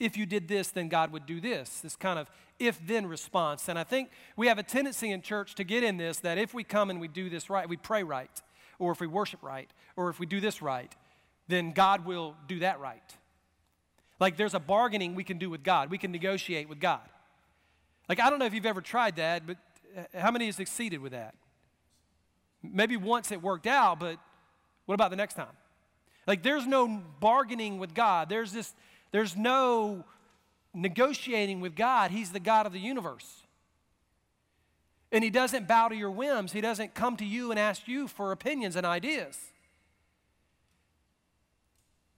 [0.00, 1.80] if you did this, then God would do this.
[1.80, 2.28] This kind of
[2.58, 3.68] if then response.
[3.68, 6.52] And I think we have a tendency in church to get in this that if
[6.52, 8.42] we come and we do this right, we pray right,
[8.78, 10.92] or if we worship right, or if we do this right,
[11.48, 13.16] then God will do that right.
[14.20, 17.00] Like there's a bargaining we can do with God, we can negotiate with God.
[18.08, 19.56] Like I don't know if you've ever tried that, but
[19.96, 21.34] uh, how many have succeeded with that?
[22.62, 24.18] Maybe once it worked out, but
[24.86, 25.46] what about the next time?
[26.26, 28.28] Like there's no bargaining with God.
[28.28, 28.72] There's this
[29.12, 30.04] there's no
[30.72, 32.10] negotiating with God.
[32.10, 33.42] He's the God of the universe.
[35.12, 36.50] And he doesn't bow to your whims.
[36.50, 39.38] He doesn't come to you and ask you for opinions and ideas.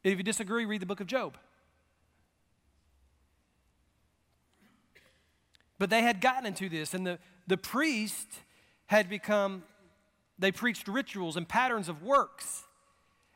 [0.03, 1.37] If you disagree, read the book of Job.
[5.79, 8.29] But they had gotten into this, and the, the priest
[8.87, 9.63] had become,
[10.39, 12.65] they preached rituals and patterns of works,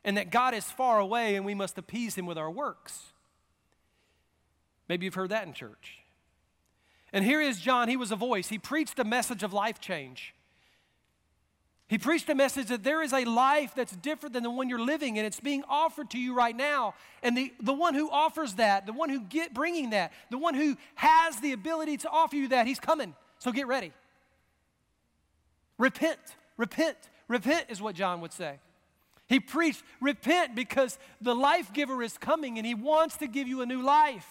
[0.05, 3.13] and that God is far away and we must appease him with our works.
[4.89, 5.99] Maybe you've heard that in church.
[7.13, 8.49] And here is John, he was a voice.
[8.49, 10.35] He preached a message of life change.
[11.91, 14.79] He preached a message that there is a life that's different than the one you're
[14.79, 16.95] living, and it's being offered to you right now.
[17.21, 20.55] And the, the one who offers that, the one who get bringing that, the one
[20.55, 23.17] who has the ability to offer you that, he's coming.
[23.41, 23.91] So get ready.
[25.79, 26.21] Repent,
[26.57, 28.61] repent, repent is what John would say.
[29.29, 33.63] He preached, repent because the life giver is coming and he wants to give you
[33.63, 34.29] a new life.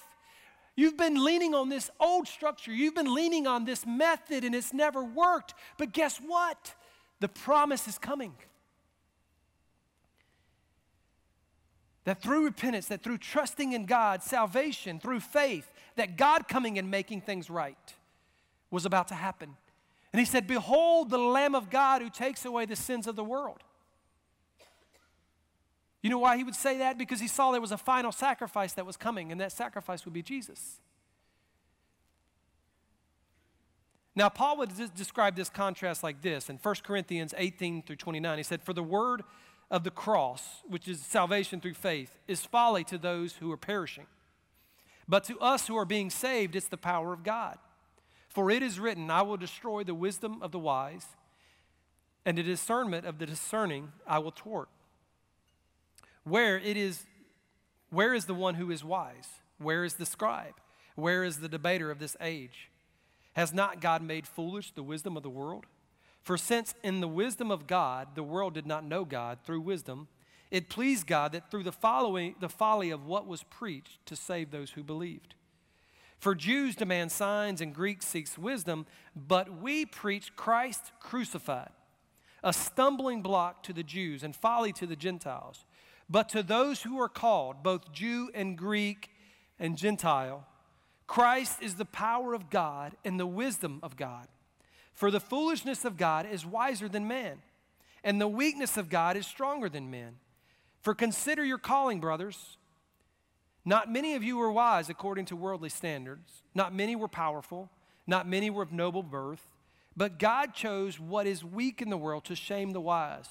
[0.78, 2.72] You've been leaning on this old structure.
[2.72, 5.56] You've been leaning on this method and it's never worked.
[5.78, 6.74] But guess what?
[7.20, 8.34] The promise is coming.
[12.06, 16.90] That through repentance, that through trusting in God, salvation, through faith, that God coming and
[16.90, 17.78] making things right
[18.72, 19.56] was about to happen.
[20.12, 23.24] And he said, Behold the Lamb of God who takes away the sins of the
[23.24, 23.64] world.
[26.02, 26.98] You know why he would say that?
[26.98, 30.14] Because he saw there was a final sacrifice that was coming, and that sacrifice would
[30.14, 30.80] be Jesus.
[34.20, 38.38] Now, Paul would describe this contrast like this in 1 Corinthians 18 through 29.
[38.38, 39.24] He said, For the word
[39.72, 44.08] of the cross, which is salvation through faith, is folly to those who are perishing.
[45.08, 47.60] But to us who are being saved, it's the power of God.
[48.28, 51.06] For it is written, I will destroy the wisdom of the wise,
[52.26, 54.68] and the discernment of the discerning I will thwart.
[56.26, 57.06] Where it is,
[57.90, 59.30] where is the one who is wise?
[59.60, 60.56] Where is the scribe?
[60.96, 62.69] Where is the debater of this age?
[63.34, 65.66] Has not God made foolish the wisdom of the world?
[66.22, 70.08] For since in the wisdom of God the world did not know God through wisdom,
[70.52, 74.52] it pleased God that through the following the folly of what was preached to save
[74.52, 75.36] those who believed.
[76.18, 81.72] For Jews demand signs and Greeks seeks wisdom, but we preach Christ crucified,
[82.44, 85.66] a stumbling block to the Jews and folly to the Gentiles.
[86.10, 89.12] But to those who are called, both Jew and Greek
[89.60, 90.46] and Gentile,
[91.10, 94.28] Christ is the power of God and the wisdom of God.
[94.94, 97.40] For the foolishness of God is wiser than man,
[98.04, 100.18] and the weakness of God is stronger than men.
[100.82, 102.58] For consider your calling, brothers.
[103.66, 107.72] Not many of you were wise according to worldly standards, not many were powerful,
[108.06, 109.50] not many were of noble birth,
[109.98, 113.30] but God chose what is weak in the world to shame the wise.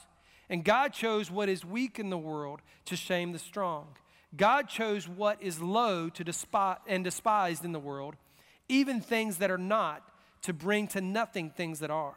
[0.50, 3.94] And God chose what is weak in the world to shame the strong.
[4.36, 8.16] God chose what is low to despise and despised in the world,
[8.68, 10.02] even things that are not,
[10.42, 12.14] to bring to nothing things that are,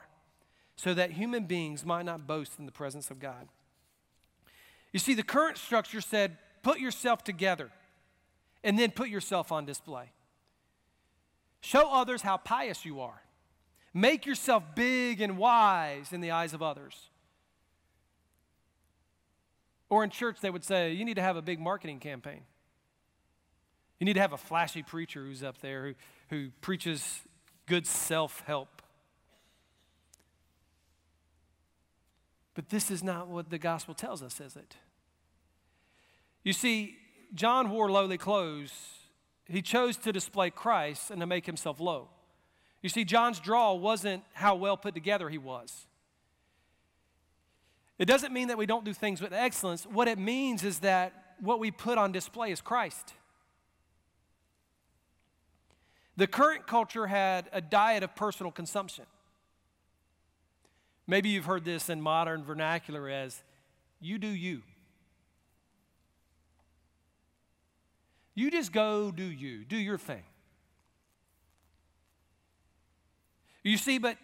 [0.75, 3.47] so that human beings might not boast in the presence of God.
[4.91, 7.71] You see, the current structure said, put yourself together
[8.63, 10.11] and then put yourself on display.
[11.61, 13.21] Show others how pious you are.
[13.93, 17.09] Make yourself big and wise in the eyes of others.
[19.91, 22.43] Or in church, they would say, you need to have a big marketing campaign.
[23.99, 25.93] You need to have a flashy preacher who's up there who,
[26.29, 27.19] who preaches
[27.67, 28.81] good self help.
[32.53, 34.77] But this is not what the gospel tells us, is it?
[36.43, 36.95] You see,
[37.33, 38.71] John wore lowly clothes.
[39.45, 42.07] He chose to display Christ and to make himself low.
[42.81, 45.85] You see, John's draw wasn't how well put together he was.
[48.01, 49.83] It doesn't mean that we don't do things with excellence.
[49.85, 53.13] What it means is that what we put on display is Christ.
[56.17, 59.05] The current culture had a diet of personal consumption.
[61.05, 63.43] Maybe you've heard this in modern vernacular as
[63.99, 64.63] you do you.
[68.33, 70.23] You just go do you, do your thing.
[73.61, 74.17] You see, but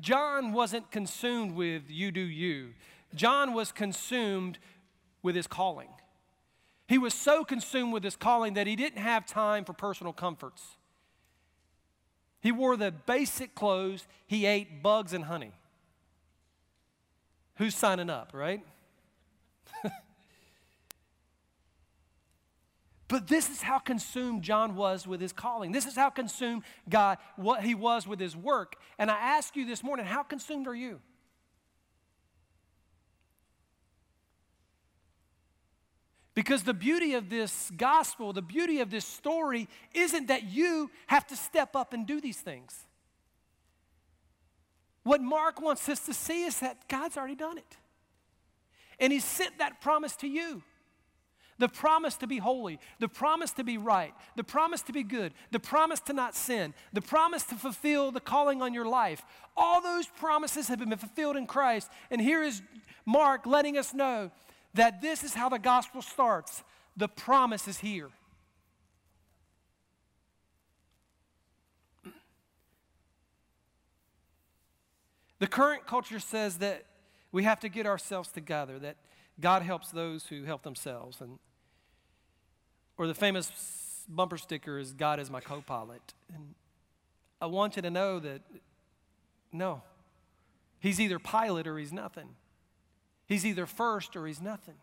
[0.00, 2.72] John wasn't consumed with you do you.
[3.14, 4.58] John was consumed
[5.22, 5.88] with his calling.
[6.86, 10.62] He was so consumed with his calling that he didn't have time for personal comforts.
[12.40, 15.52] He wore the basic clothes, he ate bugs and honey.
[17.56, 18.64] Who's signing up, right?
[23.08, 25.72] but this is how consumed John was with his calling.
[25.72, 28.76] This is how consumed God what he was with his work.
[28.96, 31.00] And I ask you this morning, how consumed are you?
[36.38, 41.26] Because the beauty of this gospel, the beauty of this story, isn't that you have
[41.26, 42.86] to step up and do these things.
[45.02, 47.76] What Mark wants us to see is that God's already done it.
[49.00, 50.62] And He sent that promise to you
[51.58, 55.34] the promise to be holy, the promise to be right, the promise to be good,
[55.50, 59.24] the promise to not sin, the promise to fulfill the calling on your life.
[59.56, 61.90] All those promises have been fulfilled in Christ.
[62.12, 62.62] And here is
[63.04, 64.30] Mark letting us know
[64.74, 66.62] that this is how the gospel starts.
[66.96, 68.10] The promise is here.
[75.38, 76.84] The current culture says that
[77.30, 78.96] we have to get ourselves together, that
[79.40, 81.20] God helps those who help themselves.
[81.20, 81.38] And,
[82.96, 86.14] or the famous bumper sticker is God is my co pilot.
[86.34, 86.54] And
[87.40, 88.40] I want you to know that
[89.52, 89.82] no,
[90.80, 92.28] He's either pilot or He's nothing.
[93.28, 94.74] He's either first or He's nothing.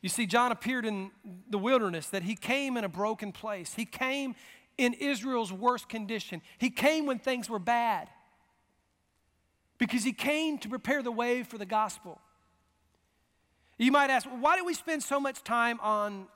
[0.00, 1.10] You see, John appeared in
[1.50, 3.74] the wilderness, that he came in a broken place.
[3.74, 4.36] He came
[4.76, 6.40] in Israel's worst condition.
[6.58, 8.08] He came when things were bad
[9.76, 12.20] because he came to prepare the way for the gospel.
[13.76, 16.26] You might ask, why do we spend so much time on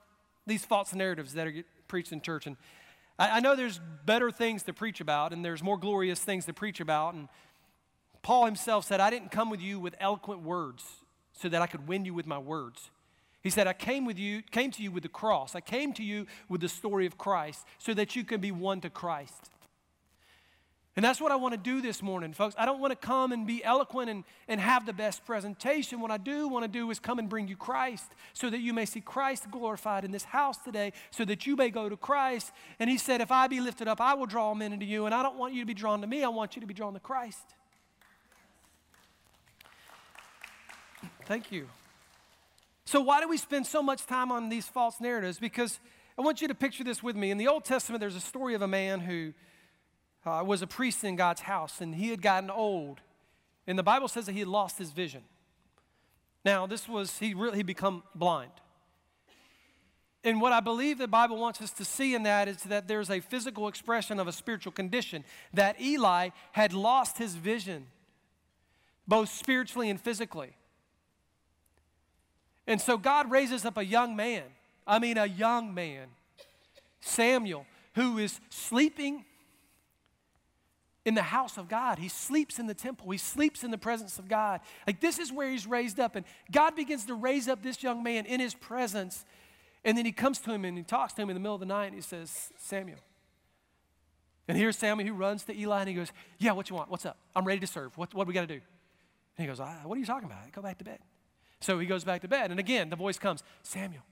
[0.47, 1.55] these false narratives that are
[1.87, 2.47] preached in church?
[2.49, 2.57] And
[3.19, 6.53] I, I know there's better things to preach about, and there's more glorious things to
[6.53, 7.15] preach about.
[7.15, 7.29] And
[8.23, 10.85] Paul himself said, I didn't come with you with eloquent words
[11.33, 12.91] so that I could win you with my words.
[13.43, 15.57] He said, I came with you, came to you with the cross.
[15.57, 18.81] I came to you with the story of Christ so that you can be won
[18.83, 19.51] to Christ.
[20.95, 22.55] And that's what I want to do this morning, folks.
[22.59, 26.01] I don't want to come and be eloquent and, and have the best presentation.
[26.01, 28.75] What I do want to do is come and bring you Christ so that you
[28.75, 32.53] may see Christ glorified in this house today, so that you may go to Christ.
[32.79, 35.07] And he said, If I be lifted up, I will draw men into you.
[35.07, 36.75] And I don't want you to be drawn to me, I want you to be
[36.75, 37.55] drawn to Christ.
[41.27, 41.69] Thank you.
[42.85, 45.39] So, why do we spend so much time on these false narratives?
[45.39, 45.79] Because
[46.19, 47.31] I want you to picture this with me.
[47.31, 49.33] In the Old Testament, there's a story of a man who
[50.27, 53.01] uh, was a priest in God's house, and he had gotten old.
[53.67, 55.23] And the Bible says that he had lost his vision.
[56.45, 58.51] Now, this was, he really he become blind.
[60.25, 63.11] And what I believe the Bible wants us to see in that is that there's
[63.11, 67.87] a physical expression of a spiritual condition, that Eli had lost his vision,
[69.07, 70.57] both spiritually and physically.
[72.67, 74.45] And so God raises up a young man,
[74.87, 76.09] I mean, a young man,
[77.01, 79.25] Samuel, who is sleeping
[81.05, 81.99] in the house of God.
[81.99, 83.11] He sleeps in the temple.
[83.11, 84.61] He sleeps in the presence of God.
[84.87, 86.15] Like this is where he's raised up.
[86.17, 89.25] And God begins to raise up this young man in his presence.
[89.85, 91.61] And then he comes to him and he talks to him in the middle of
[91.61, 92.99] the night and he says, Samuel.
[94.47, 96.91] And here's Samuel who runs to Eli and he goes, Yeah, what you want?
[96.91, 97.19] What's up?
[97.35, 97.97] I'm ready to serve.
[97.99, 98.61] What, what do we got to do?
[99.37, 100.51] And he goes, ah, What are you talking about?
[100.53, 100.99] Go back to bed.
[101.63, 102.51] So he goes back to bed.
[102.51, 104.03] And again, the voice comes, Samuel.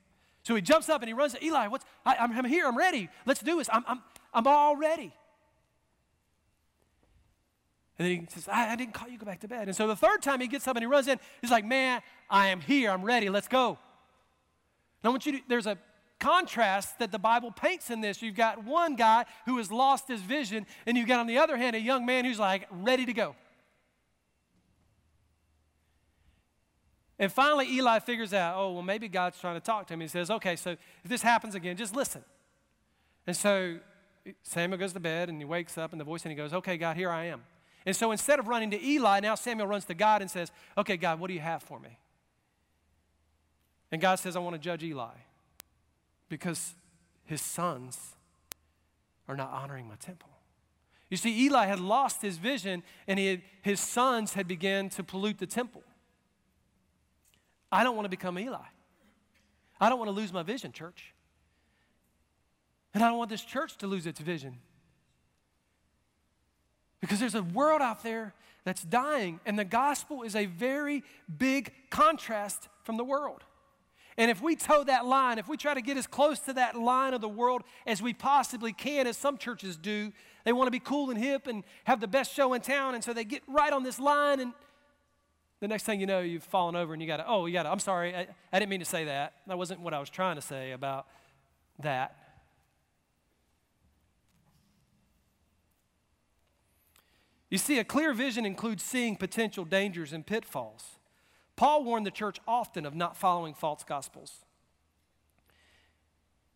[0.42, 1.66] So he jumps up and he runs to Eli.
[1.66, 2.66] What's, I, am here.
[2.66, 3.09] I'm ready.
[3.26, 3.68] Let's do this.
[3.72, 4.01] I'm, I'm,
[4.32, 5.12] I'm all ready.
[7.98, 9.68] And then he says, I, I, didn't call you, go back to bed.
[9.68, 12.01] And so the third time he gets up and he runs in, he's like, Man,
[12.30, 13.78] I am here, I'm ready, let's go.
[15.03, 15.76] And I want you to, there's a
[16.18, 18.22] contrast that the Bible paints in this.
[18.22, 21.59] You've got one guy who has lost his vision, and you've got on the other
[21.59, 23.34] hand a young man who's like ready to go.
[27.21, 30.01] And finally, Eli figures out, oh, well, maybe God's trying to talk to him.
[30.01, 32.25] He says, okay, so if this happens again, just listen.
[33.29, 33.79] And so
[34.43, 36.77] Samuel goes to bed and he wakes up, and the voice and he goes, okay,
[36.77, 37.43] God, here I am.
[37.87, 40.97] And so instead of running to Eli, now Samuel runs to God and says, Okay,
[40.97, 41.99] God, what do you have for me?
[43.91, 45.14] And God says, I want to judge Eli
[46.29, 46.75] because
[47.25, 48.14] his sons
[49.27, 50.29] are not honoring my temple.
[51.09, 55.39] You see, Eli had lost his vision and had, his sons had begun to pollute
[55.39, 55.83] the temple.
[57.73, 58.59] I don't want to become Eli.
[59.81, 61.14] I don't want to lose my vision, church.
[62.93, 64.59] And I don't want this church to lose its vision.
[67.01, 71.03] Because there's a world out there that's dying, and the gospel is a very
[71.39, 73.43] big contrast from the world.
[74.18, 76.77] And if we toe that line, if we try to get as close to that
[76.77, 80.12] line of the world as we possibly can, as some churches do,
[80.45, 83.03] they want to be cool and hip and have the best show in town, and
[83.03, 84.53] so they get right on this line, and
[85.61, 87.64] the next thing you know, you've fallen over and you got to, oh, you got
[87.64, 89.34] to, I'm sorry, I, I didn't mean to say that.
[89.46, 91.06] That wasn't what I was trying to say about
[91.80, 92.16] that.
[97.50, 100.98] You see, a clear vision includes seeing potential dangers and pitfalls.
[101.56, 104.44] Paul warned the church often of not following false gospels.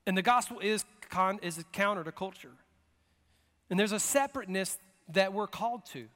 [0.07, 2.53] And the gospel is, con, is counter to culture.
[3.69, 4.79] And there's a separateness
[5.09, 6.07] that we're called to.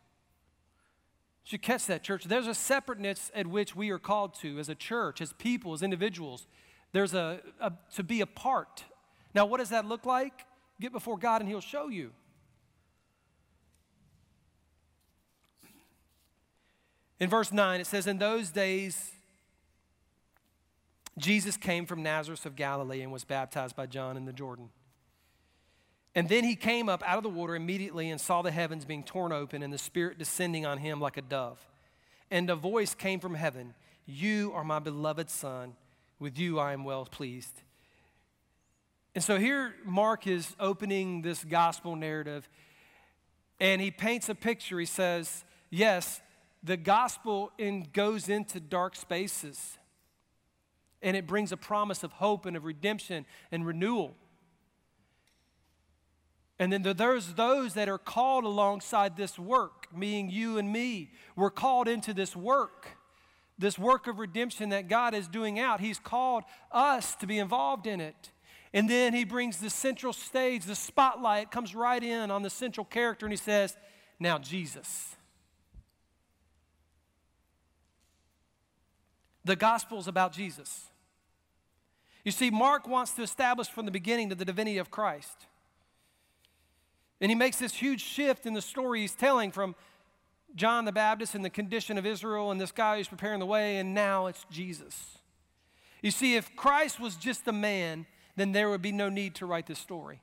[1.49, 2.25] Should catch that, church.
[2.25, 5.83] There's a separateness at which we are called to as a church, as people, as
[5.83, 6.47] individuals.
[6.93, 8.85] There's a, a to be apart.
[9.35, 10.45] Now, what does that look like?
[10.79, 12.11] Get before God and He'll show you.
[17.19, 19.13] In verse 9, it says, In those days,
[21.17, 24.69] Jesus came from Nazareth of Galilee and was baptized by John in the Jordan.
[26.15, 29.03] And then he came up out of the water immediately and saw the heavens being
[29.03, 31.65] torn open and the Spirit descending on him like a dove.
[32.31, 33.75] And a voice came from heaven
[34.07, 35.75] You are my beloved Son.
[36.19, 37.63] With you I am well pleased.
[39.15, 42.49] And so here Mark is opening this gospel narrative
[43.61, 44.79] and he paints a picture.
[44.79, 46.21] He says, Yes,
[46.63, 49.79] the gospel in, goes into dark spaces
[51.03, 54.15] and it brings a promise of hope and of redemption and renewal.
[56.59, 61.13] And then there's those that are called alongside this work, meaning you and me.
[61.37, 62.89] We're called into this work,
[63.59, 65.81] this work of redemption that God is doing out.
[65.81, 66.43] He's called
[66.73, 68.33] us to be involved in it.
[68.75, 72.85] And then he brings the central stage, the spotlight comes right in on the central
[72.85, 73.77] character, and he says,
[74.19, 75.15] Now, Jesus.
[79.45, 80.91] The gospel is about Jesus.
[82.23, 85.47] You see, Mark wants to establish from the beginning the divinity of Christ.
[87.21, 89.75] And he makes this huge shift in the story he's telling from
[90.55, 93.79] John the Baptist and the condition of Israel and this guy who's preparing the way,
[93.79, 95.19] and now it's Jesus.
[96.03, 98.07] You see, if Christ was just a man,
[98.37, 100.21] then there would be no need to write this story.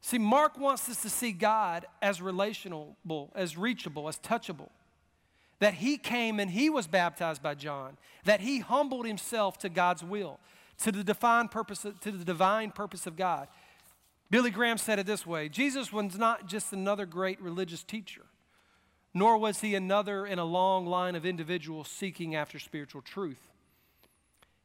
[0.00, 2.96] See, Mark wants us to see God as relational,
[3.34, 4.70] as reachable, as touchable.
[5.60, 10.04] That he came and he was baptized by John, that he humbled himself to God's
[10.04, 10.38] will,
[10.78, 13.48] to the divine purpose, to the divine purpose of God.
[14.30, 18.26] Billy Graham said it this way Jesus was not just another great religious teacher,
[19.14, 23.48] nor was he another in a long line of individuals seeking after spiritual truth.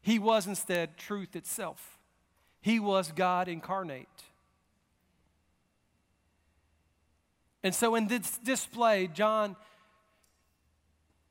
[0.01, 1.97] He was instead truth itself.
[2.61, 4.07] He was God incarnate.
[7.63, 9.55] And so in this display, John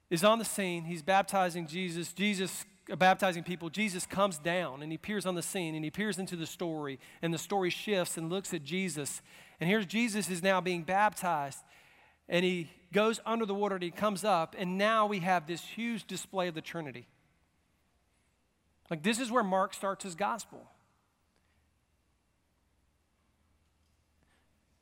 [0.08, 0.84] is on the scene.
[0.84, 2.12] He's baptizing Jesus.
[2.14, 5.88] Jesus Uh, baptizing people, Jesus comes down and he appears on the scene and he
[5.88, 9.22] appears into the story, and the story shifts and looks at Jesus.
[9.60, 11.60] And here's Jesus is now being baptized,
[12.28, 15.62] and he goes under the water and he comes up, and now we have this
[15.62, 17.06] huge display of the Trinity.
[18.90, 20.68] Like, this is where Mark starts his gospel.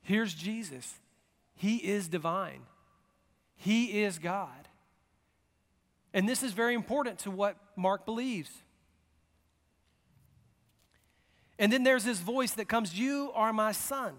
[0.02, 0.98] Here's Jesus.
[1.54, 2.62] He is divine,
[3.54, 4.69] He is God.
[6.12, 8.50] And this is very important to what Mark believes.
[11.58, 14.14] And then there's this voice that comes, You are my son.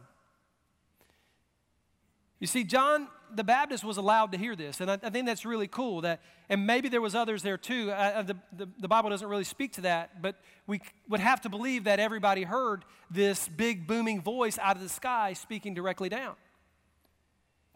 [2.40, 5.46] You see, John the Baptist was allowed to hear this, and I, I think that's
[5.46, 6.02] really cool.
[6.02, 7.92] That, and maybe there was others there too.
[7.92, 10.36] Uh, the, the, the Bible doesn't really speak to that, but
[10.68, 14.90] we would have to believe that everybody heard this big booming voice out of the
[14.90, 16.36] sky speaking directly down.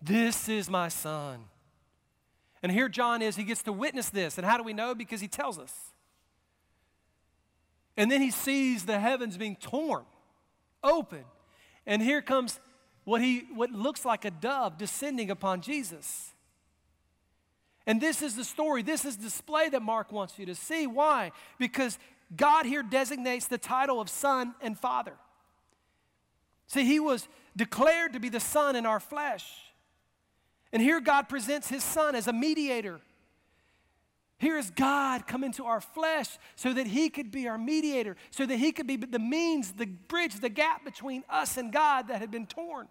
[0.01, 1.45] This is my son.
[2.65, 4.39] And here John is, he gets to witness this.
[4.39, 4.95] And how do we know?
[4.95, 5.71] Because he tells us.
[7.95, 10.03] And then he sees the heavens being torn
[10.83, 11.25] open.
[11.85, 12.59] And here comes
[13.03, 16.33] what, he, what looks like a dove descending upon Jesus.
[17.85, 18.81] And this is the story.
[18.81, 20.87] This is display that Mark wants you to see.
[20.87, 21.33] Why?
[21.59, 21.99] Because
[22.35, 25.13] God here designates the title of Son and Father.
[26.65, 29.45] See, he was declared to be the Son in our flesh.
[30.75, 32.99] And here God presents his son as a mediator.
[34.39, 38.45] Here is God come into our flesh so that he could be our mediator, so
[38.45, 42.19] that he could be the means, the bridge, the gap between us and God that
[42.19, 42.89] had been torn.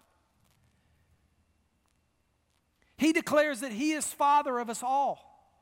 [2.97, 5.53] He declares that he is father of us all.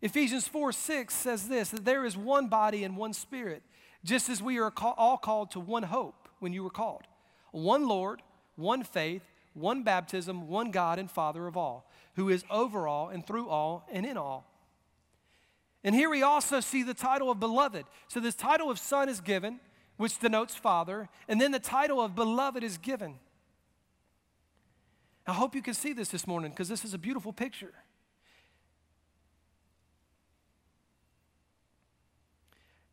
[0.00, 3.62] Ephesians 4 6 says this that there is one body and one spirit,
[4.02, 7.02] just as we are all called to one hope when you were called.
[7.50, 8.22] One Lord,
[8.56, 9.20] one faith,
[9.58, 13.86] one baptism, one God and Father of all, who is over all and through all
[13.92, 14.46] and in all.
[15.84, 17.84] And here we also see the title of beloved.
[18.08, 19.60] So this title of son is given,
[19.96, 23.14] which denotes father, and then the title of beloved is given.
[25.26, 27.74] I hope you can see this this morning because this is a beautiful picture.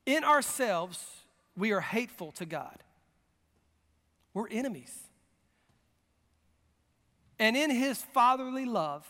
[0.06, 1.04] In ourselves,
[1.58, 2.78] we are hateful to God.
[4.34, 5.05] We're enemies.
[7.40, 9.06] And in his fatherly love,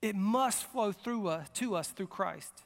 [0.00, 2.62] it must flow through us, to us through Christ.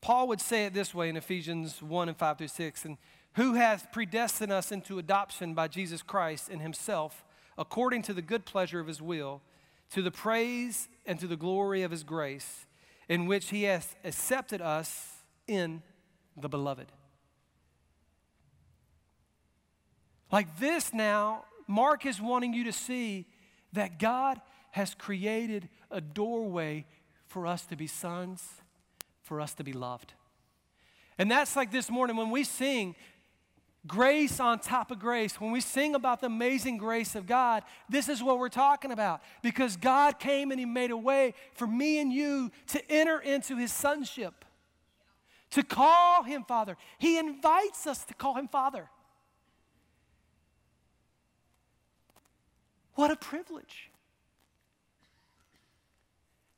[0.00, 2.96] Paul would say it this way in Ephesians 1 and 5 through 6 and
[3.34, 7.24] who hath predestined us into adoption by Jesus Christ in himself,
[7.56, 9.42] according to the good pleasure of his will,
[9.90, 12.66] to the praise and to the glory of his grace,
[13.08, 15.82] in which he hath accepted us in
[16.36, 16.92] the beloved.
[20.30, 23.26] Like this now, Mark is wanting you to see
[23.72, 24.40] that God
[24.72, 26.86] has created a doorway
[27.26, 28.46] for us to be sons,
[29.22, 30.14] for us to be loved.
[31.18, 32.94] And that's like this morning when we sing
[33.86, 38.08] grace on top of grace, when we sing about the amazing grace of God, this
[38.08, 39.22] is what we're talking about.
[39.42, 43.56] Because God came and He made a way for me and you to enter into
[43.56, 44.44] His sonship,
[45.50, 46.76] to call Him Father.
[46.98, 48.88] He invites us to call Him Father.
[52.98, 53.92] What a privilege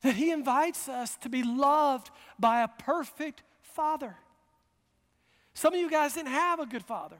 [0.00, 4.16] that He invites us to be loved by a perfect Father.
[5.52, 7.18] Some of you guys didn't have a good father.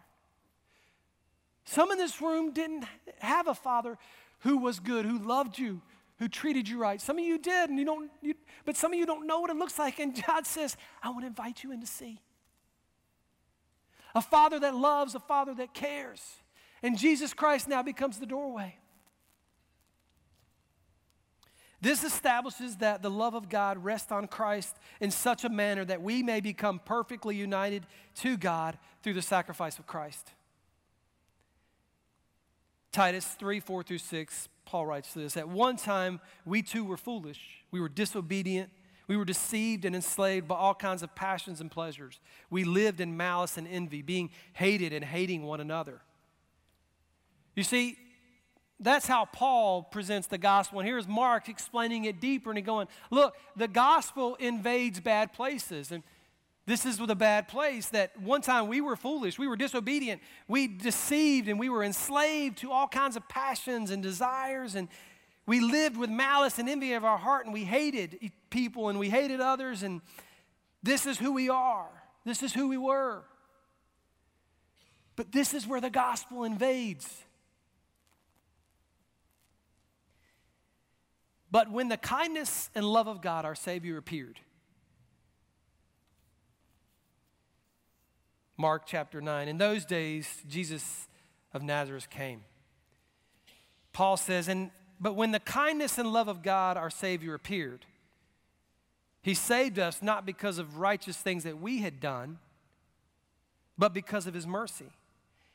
[1.67, 2.87] Some in this room didn't
[3.19, 3.99] have a father
[4.39, 5.83] who was good, who loved you,
[6.19, 6.99] who treated you right.
[6.99, 8.33] Some of you did, and you don't, you,
[8.65, 9.99] but some of you don't know what it looks like.
[9.99, 12.23] And God says, I want to invite you in to see.
[14.15, 16.23] A father that loves, a father that cares.
[16.83, 18.80] And Jesus Christ now becomes the doorway.
[21.81, 26.03] This establishes that the love of God rests on Christ in such a manner that
[26.03, 30.33] we may become perfectly united to God through the sacrifice of Christ.
[32.93, 37.41] Titus 3 4 through 6, Paul writes this At one time, we too were foolish.
[37.71, 38.71] We were disobedient.
[39.07, 42.21] We were deceived and enslaved by all kinds of passions and pleasures.
[42.49, 46.01] We lived in malice and envy, being hated and hating one another.
[47.57, 47.99] You see,
[48.81, 50.81] that's how Paul presents the gospel.
[50.81, 55.93] And here's Mark explaining it deeper and going, look, the gospel invades bad places.
[55.93, 56.03] And
[56.67, 60.23] this is with a bad place that one time we were foolish, we were disobedient,
[60.49, 64.75] we deceived, and we were enslaved to all kinds of passions and desires.
[64.75, 64.89] And
[65.47, 69.11] we lived with malice and envy of our heart, and we hated people and we
[69.11, 69.83] hated others.
[69.83, 70.01] And
[70.83, 71.91] this is who we are,
[72.25, 73.25] this is who we were.
[75.17, 77.25] But this is where the gospel invades.
[81.51, 84.39] But when the kindness and love of God, our Savior, appeared,
[88.57, 91.09] Mark chapter 9, in those days, Jesus
[91.53, 92.43] of Nazareth came.
[93.93, 94.71] Paul says, and
[95.01, 97.87] but when the kindness and love of God, our Savior, appeared,
[99.23, 102.39] He saved us not because of righteous things that we had done,
[103.79, 104.91] but because of His mercy.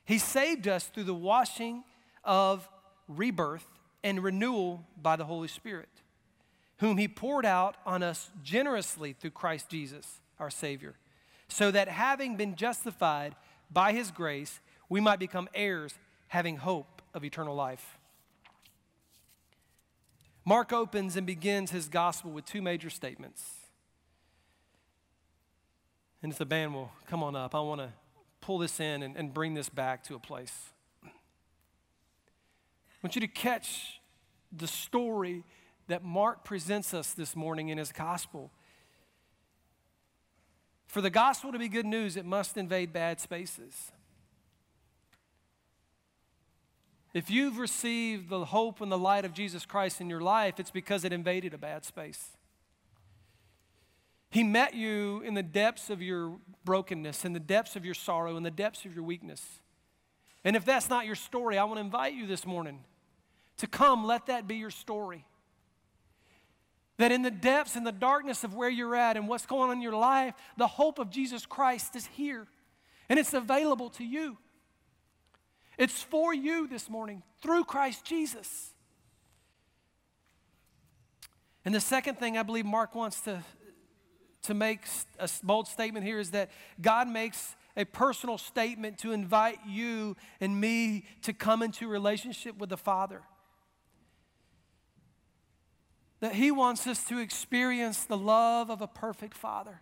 [0.04, 1.84] He saved us through the washing
[2.24, 2.68] of
[3.08, 3.68] rebirth
[4.06, 5.90] and renewal by the Holy Spirit,
[6.78, 10.94] whom He poured out on us generously through Christ Jesus, our Savior,
[11.48, 13.36] so that having been justified
[13.72, 15.96] by His grace, we might become heirs,
[16.28, 17.98] having hope of eternal life.
[20.46, 23.44] Mark opens and begins his gospel with two major statements.
[26.22, 27.90] And if the band will come on up, I want to
[28.42, 30.75] pull this in and, and bring this back to a place
[33.06, 34.02] want you to catch
[34.52, 35.44] the story
[35.90, 38.50] that Mark presents us this morning in his gospel.
[40.88, 43.92] For the gospel to be good news, it must invade bad spaces.
[47.14, 50.72] If you've received the hope and the light of Jesus Christ in your life, it's
[50.72, 52.30] because it invaded a bad space.
[54.32, 58.36] He met you in the depths of your brokenness, in the depths of your sorrow,
[58.36, 59.46] in the depths of your weakness.
[60.44, 62.80] And if that's not your story, I want to invite you this morning
[63.58, 65.26] to come, let that be your story.
[66.98, 69.78] That in the depths and the darkness of where you're at and what's going on
[69.78, 72.48] in your life, the hope of Jesus Christ is here
[73.10, 74.38] and it's available to you.
[75.78, 78.74] It's for you this morning through Christ Jesus.
[81.66, 83.44] And the second thing I believe Mark wants to,
[84.44, 84.82] to make
[85.20, 86.50] a bold statement here is that
[86.82, 92.70] God makes a personal statement to invite you and me to come into relationship with
[92.70, 93.22] the Father
[96.26, 99.82] that He wants us to experience the love of a perfect Father.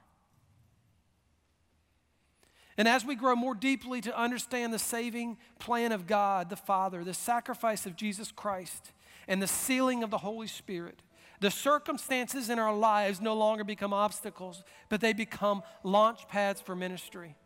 [2.77, 7.05] And as we grow more deeply to understand the saving plan of God the Father,
[7.05, 8.91] the sacrifice of Jesus Christ,
[9.25, 11.01] and the sealing of the Holy Spirit,
[11.39, 16.75] the circumstances in our lives no longer become obstacles, but they become launch pads for
[16.75, 17.37] ministry.